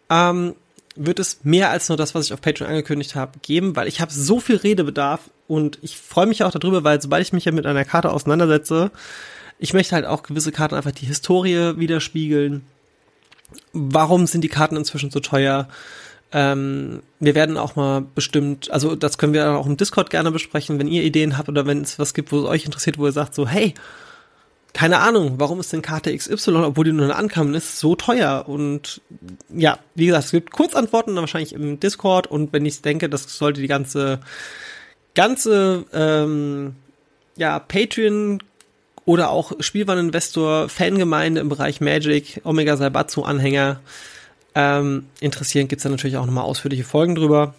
ähm, 0.09 0.55
wird 0.95 1.19
es 1.19 1.39
mehr 1.43 1.69
als 1.69 1.89
nur 1.89 1.97
das, 1.97 2.15
was 2.15 2.25
ich 2.25 2.33
auf 2.33 2.41
Patreon 2.41 2.69
angekündigt 2.69 3.15
habe, 3.15 3.39
geben, 3.41 3.75
weil 3.75 3.87
ich 3.87 4.01
habe 4.01 4.11
so 4.11 4.39
viel 4.39 4.57
Redebedarf 4.57 5.29
und 5.47 5.79
ich 5.81 5.97
freue 5.97 6.25
mich 6.25 6.43
auch 6.43 6.51
darüber, 6.51 6.83
weil 6.83 7.01
sobald 7.01 7.21
ich 7.21 7.33
mich 7.33 7.45
ja 7.45 7.51
mit 7.51 7.65
einer 7.65 7.85
Karte 7.85 8.11
auseinandersetze, 8.11 8.91
ich 9.59 9.73
möchte 9.73 9.95
halt 9.95 10.05
auch 10.05 10.23
gewisse 10.23 10.51
Karten 10.51 10.75
einfach 10.75 10.91
die 10.91 11.05
Historie 11.05 11.77
widerspiegeln. 11.77 12.65
Warum 13.73 14.25
sind 14.27 14.41
die 14.41 14.49
Karten 14.49 14.77
inzwischen 14.77 15.11
so 15.11 15.19
teuer? 15.19 15.67
Ähm, 16.31 17.01
wir 17.19 17.33
werden 17.33 17.57
auch 17.57 17.75
mal 17.75 18.03
bestimmt, 18.13 18.69
also 18.69 18.95
das 18.95 19.17
können 19.17 19.33
wir 19.33 19.51
auch 19.51 19.65
im 19.65 19.77
Discord 19.77 20.09
gerne 20.09 20.31
besprechen, 20.31 20.77
wenn 20.77 20.87
ihr 20.87 21.03
Ideen 21.03 21.37
habt 21.37 21.49
oder 21.49 21.65
wenn 21.65 21.81
es 21.81 21.97
was 21.97 22.13
gibt, 22.13 22.31
wo 22.31 22.39
es 22.39 22.45
euch 22.45 22.65
interessiert, 22.65 22.99
wo 22.99 23.05
ihr 23.07 23.11
sagt 23.11 23.33
so, 23.33 23.47
hey, 23.47 23.73
keine 24.73 24.99
Ahnung, 24.99 25.35
warum 25.37 25.59
ist 25.59 25.73
denn 25.73 25.81
Karte 25.81 26.15
XY, 26.15 26.51
obwohl 26.57 26.85
die 26.85 26.91
nur 26.91 27.05
eine 27.05 27.15
Ankamen 27.15 27.55
ist, 27.55 27.79
so 27.79 27.95
teuer? 27.95 28.45
Und 28.47 29.01
ja, 29.49 29.79
wie 29.95 30.05
gesagt, 30.05 30.25
es 30.25 30.31
gibt 30.31 30.51
Kurzantworten 30.51 31.15
dann 31.15 31.23
wahrscheinlich 31.23 31.53
im 31.53 31.79
Discord 31.79 32.27
und 32.27 32.53
wenn 32.53 32.65
ich 32.65 32.81
denke, 32.83 33.09
das 33.09 33.23
sollte 33.35 33.61
die 33.61 33.67
ganze, 33.67 34.19
ganze, 35.15 35.85
ähm, 35.91 36.75
ja, 37.35 37.57
Patreon 37.57 38.43
oder 39.05 39.31
auch 39.31 39.53
Spielwareninvestor, 39.59 40.69
Fangemeinde 40.69 41.41
im 41.41 41.49
Bereich 41.49 41.81
Magic, 41.81 42.41
Omega 42.43 42.77
Saibatsu 42.77 43.23
Anhänger 43.23 43.79
ähm, 44.55 45.07
interessieren, 45.19 45.67
gibt's 45.67 45.83
da 45.83 45.89
natürlich 45.89 46.17
auch 46.17 46.25
nochmal 46.25 46.43
ausführliche 46.43 46.83
Folgen 46.83 47.15
drüber. 47.15 47.53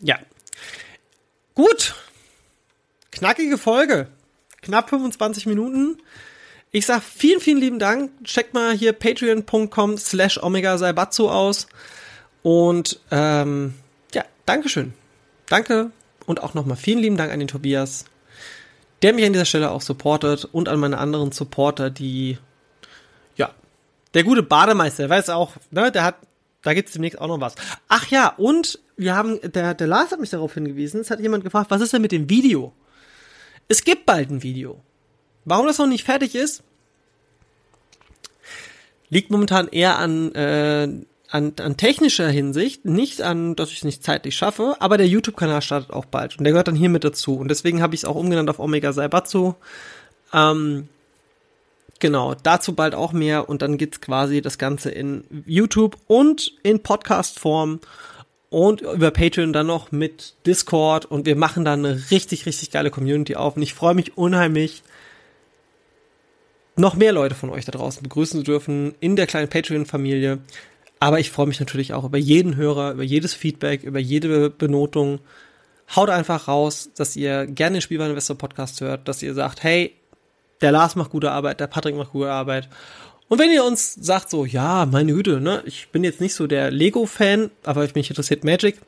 Ja. 0.00 0.18
Gut. 1.54 1.94
Knackige 3.10 3.58
Folge. 3.58 4.08
Knapp 4.62 4.90
25 4.90 5.46
Minuten. 5.46 5.98
Ich 6.70 6.86
sag 6.86 7.02
vielen, 7.02 7.40
vielen 7.40 7.58
lieben 7.58 7.78
Dank. 7.78 8.10
Checkt 8.24 8.54
mal 8.54 8.74
hier 8.74 8.92
patreon.com 8.92 9.96
slash 9.98 10.42
omega 10.42 10.76
saibatsu 10.76 11.28
aus. 11.28 11.68
Und 12.42 12.98
ähm, 13.10 13.74
ja, 14.12 14.24
Dankeschön. 14.46 14.92
Danke 15.46 15.90
und 16.26 16.42
auch 16.42 16.54
nochmal 16.54 16.76
vielen 16.76 16.98
lieben 16.98 17.16
Dank 17.16 17.32
an 17.32 17.38
den 17.38 17.48
Tobias 17.48 18.06
der 19.04 19.12
mich 19.12 19.26
an 19.26 19.34
dieser 19.34 19.44
Stelle 19.44 19.70
auch 19.70 19.82
supportet 19.82 20.46
und 20.46 20.66
an 20.66 20.80
meine 20.80 20.96
anderen 20.96 21.30
Supporter, 21.30 21.90
die, 21.90 22.38
der 24.14 24.24
gute 24.24 24.42
Bademeister, 24.42 25.08
weiß 25.08 25.30
auch, 25.30 25.52
ne, 25.70 25.90
der 25.92 26.04
hat, 26.04 26.16
da 26.62 26.72
gibt's 26.74 26.92
demnächst 26.92 27.20
auch 27.20 27.28
noch 27.28 27.40
was. 27.40 27.54
Ach 27.88 28.06
ja, 28.08 28.28
und 28.28 28.78
wir 28.96 29.14
haben, 29.14 29.40
der, 29.42 29.74
der 29.74 29.86
Lars 29.86 30.12
hat 30.12 30.20
mich 30.20 30.30
darauf 30.30 30.54
hingewiesen, 30.54 31.00
es 31.00 31.10
hat 31.10 31.20
jemand 31.20 31.44
gefragt, 31.44 31.70
was 31.70 31.80
ist 31.80 31.92
denn 31.92 32.02
mit 32.02 32.12
dem 32.12 32.30
Video? 32.30 32.72
Es 33.68 33.84
gibt 33.84 34.06
bald 34.06 34.30
ein 34.30 34.42
Video. 34.42 34.80
Warum 35.44 35.66
das 35.66 35.78
noch 35.78 35.86
nicht 35.86 36.04
fertig 36.04 36.34
ist, 36.34 36.62
liegt 39.10 39.30
momentan 39.30 39.68
eher 39.68 39.98
an 39.98 40.34
äh, 40.34 40.88
an, 41.34 41.52
an 41.60 41.76
technischer 41.76 42.28
Hinsicht, 42.28 42.84
nicht 42.84 43.20
an, 43.20 43.56
dass 43.56 43.70
ich 43.70 43.78
es 43.78 43.84
nicht 43.84 44.04
zeitlich 44.04 44.36
schaffe, 44.36 44.76
aber 44.78 44.98
der 44.98 45.08
YouTube-Kanal 45.08 45.62
startet 45.62 45.90
auch 45.90 46.04
bald 46.04 46.38
und 46.38 46.44
der 46.44 46.52
gehört 46.52 46.68
dann 46.68 46.76
hier 46.76 46.88
mit 46.88 47.02
dazu 47.02 47.36
und 47.36 47.48
deswegen 47.48 47.82
habe 47.82 47.96
ich 47.96 48.02
es 48.02 48.04
auch 48.04 48.14
umgenannt 48.14 48.48
auf 48.50 48.60
Omega 48.60 48.92
Saibatsu. 48.92 49.54
Ähm, 50.32 50.88
genau, 52.04 52.34
dazu 52.34 52.74
bald 52.74 52.94
auch 52.94 53.14
mehr 53.14 53.48
und 53.48 53.62
dann 53.62 53.78
geht's 53.78 54.02
quasi 54.02 54.42
das 54.42 54.58
Ganze 54.58 54.90
in 54.90 55.24
YouTube 55.46 55.96
und 56.06 56.52
in 56.62 56.82
Podcast-Form 56.82 57.80
und 58.50 58.82
über 58.82 59.10
Patreon 59.10 59.54
dann 59.54 59.68
noch 59.68 59.90
mit 59.90 60.34
Discord 60.44 61.06
und 61.06 61.24
wir 61.24 61.34
machen 61.34 61.64
dann 61.64 61.82
eine 61.82 62.10
richtig, 62.10 62.44
richtig 62.44 62.70
geile 62.70 62.90
Community 62.90 63.36
auf 63.36 63.56
und 63.56 63.62
ich 63.62 63.72
freue 63.72 63.94
mich 63.94 64.18
unheimlich, 64.18 64.82
noch 66.76 66.94
mehr 66.94 67.12
Leute 67.12 67.34
von 67.34 67.48
euch 67.48 67.64
da 67.64 67.72
draußen 67.72 68.02
begrüßen 68.02 68.40
zu 68.40 68.44
dürfen 68.44 68.94
in 69.00 69.16
der 69.16 69.26
kleinen 69.26 69.48
Patreon-Familie. 69.48 70.40
Aber 71.00 71.20
ich 71.20 71.30
freue 71.30 71.46
mich 71.46 71.58
natürlich 71.58 71.94
auch 71.94 72.04
über 72.04 72.18
jeden 72.18 72.54
Hörer, 72.56 72.92
über 72.92 73.02
jedes 73.02 73.32
Feedback, 73.32 73.82
über 73.82 73.98
jede 73.98 74.50
Benotung. 74.50 75.20
Haut 75.96 76.10
einfach 76.10 76.48
raus, 76.48 76.90
dass 76.94 77.16
ihr 77.16 77.46
gerne 77.46 77.78
den 77.78 77.80
Spielwareninvestor 77.80 78.36
Podcast 78.36 78.82
hört, 78.82 79.08
dass 79.08 79.22
ihr 79.22 79.32
sagt, 79.32 79.62
hey, 79.62 79.94
der 80.64 80.72
Lars 80.72 80.96
macht 80.96 81.10
gute 81.10 81.30
Arbeit, 81.30 81.60
der 81.60 81.66
Patrick 81.66 81.94
macht 81.94 82.12
gute 82.12 82.30
Arbeit. 82.30 82.68
Und 83.28 83.38
wenn 83.38 83.50
ihr 83.50 83.64
uns 83.64 83.94
sagt 83.94 84.30
so, 84.30 84.44
ja, 84.44 84.86
meine 84.86 85.12
Güte, 85.12 85.40
ne, 85.40 85.62
ich 85.66 85.88
bin 85.88 86.04
jetzt 86.04 86.20
nicht 86.20 86.34
so 86.34 86.46
der 86.46 86.70
Lego-Fan, 86.70 87.50
aber 87.62 87.84
ich 87.84 87.94
mich 87.94 88.08
interessiert 88.08 88.44
Magic, 88.44 88.78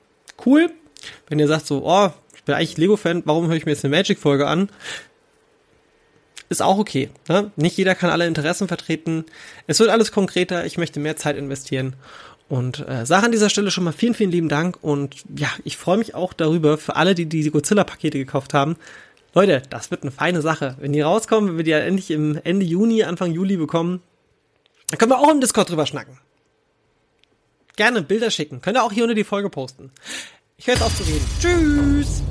cool. 0.45 0.71
Wenn 1.29 1.39
ihr 1.39 1.49
sagt 1.49 1.67
so, 1.67 1.83
oh, 1.85 2.11
ich 2.35 2.45
bin 2.45 2.55
eigentlich 2.55 2.79
Lego-Fan, 2.79 3.23
warum 3.27 3.49
höre 3.49 3.57
ich 3.57 3.67
mir 3.67 3.73
jetzt 3.73 3.85
eine 3.85 3.95
Magic-Folge 3.95 4.47
an? 4.47 4.71
ist 6.49 6.63
auch 6.63 6.79
okay. 6.79 7.11
Ne? 7.29 7.51
Nicht 7.57 7.77
jeder 7.77 7.95
kann 7.95 8.11
alle 8.11 8.27
Interessen 8.27 8.69
vertreten. 8.69 9.25
Es 9.67 9.81
wird 9.81 9.91
alles 9.91 10.13
konkreter. 10.13 10.65
Ich 10.65 10.79
möchte 10.79 11.01
mehr 11.01 11.17
Zeit 11.17 11.37
investieren. 11.37 11.97
Und 12.49 12.87
äh, 12.89 13.05
sage 13.05 13.27
an 13.27 13.33
dieser 13.33 13.51
Stelle 13.51 13.73
schon 13.73 13.83
mal 13.83 13.93
vielen, 13.93 14.15
vielen 14.15 14.31
lieben 14.31 14.49
Dank. 14.49 14.79
Und 14.81 15.25
ja, 15.37 15.49
ich 15.65 15.77
freue 15.77 15.99
mich 15.99 16.15
auch 16.15 16.33
darüber, 16.33 16.79
für 16.79 16.95
alle, 16.95 17.17
die 17.17 17.27
die 17.27 17.51
Godzilla-Pakete 17.51 18.19
gekauft 18.19 18.55
haben. 18.55 18.77
Leute, 19.37 19.61
das 19.69 19.91
wird 19.91 20.01
eine 20.01 20.11
feine 20.11 20.41
Sache. 20.41 20.77
Wenn 20.81 20.95
die 20.95 21.03
rauskommen, 21.03 21.51
wenn 21.51 21.57
wir 21.59 21.65
die 21.65 21.73
ja 21.73 21.81
endlich 21.81 22.11
im 22.11 22.41
Ende 22.43 22.65
Juni, 22.65 23.05
Anfang 23.05 23.33
Juli 23.33 23.59
bekommen, 23.59 24.01
dann 24.89 24.99
können 24.99 25.11
wir 25.11 25.19
auch 25.19 25.31
im 25.31 25.43
Discord 25.43 25.69
drüber 25.69 25.85
schnacken. 25.85 26.19
Gerne 27.77 28.01
Bilder 28.01 28.31
schicken. 28.31 28.63
Könnt 28.63 28.79
ihr 28.79 28.83
auch 28.83 28.93
hier 28.93 29.05
unter 29.05 29.15
die 29.15 29.25
Folge 29.25 29.51
posten. 29.51 29.93
Ich 30.57 30.67
höre 30.67 30.77
jetzt 30.77 30.83
auf 30.83 30.97
zu 30.97 31.03
reden. 31.03 31.27
Tschüss! 31.39 32.23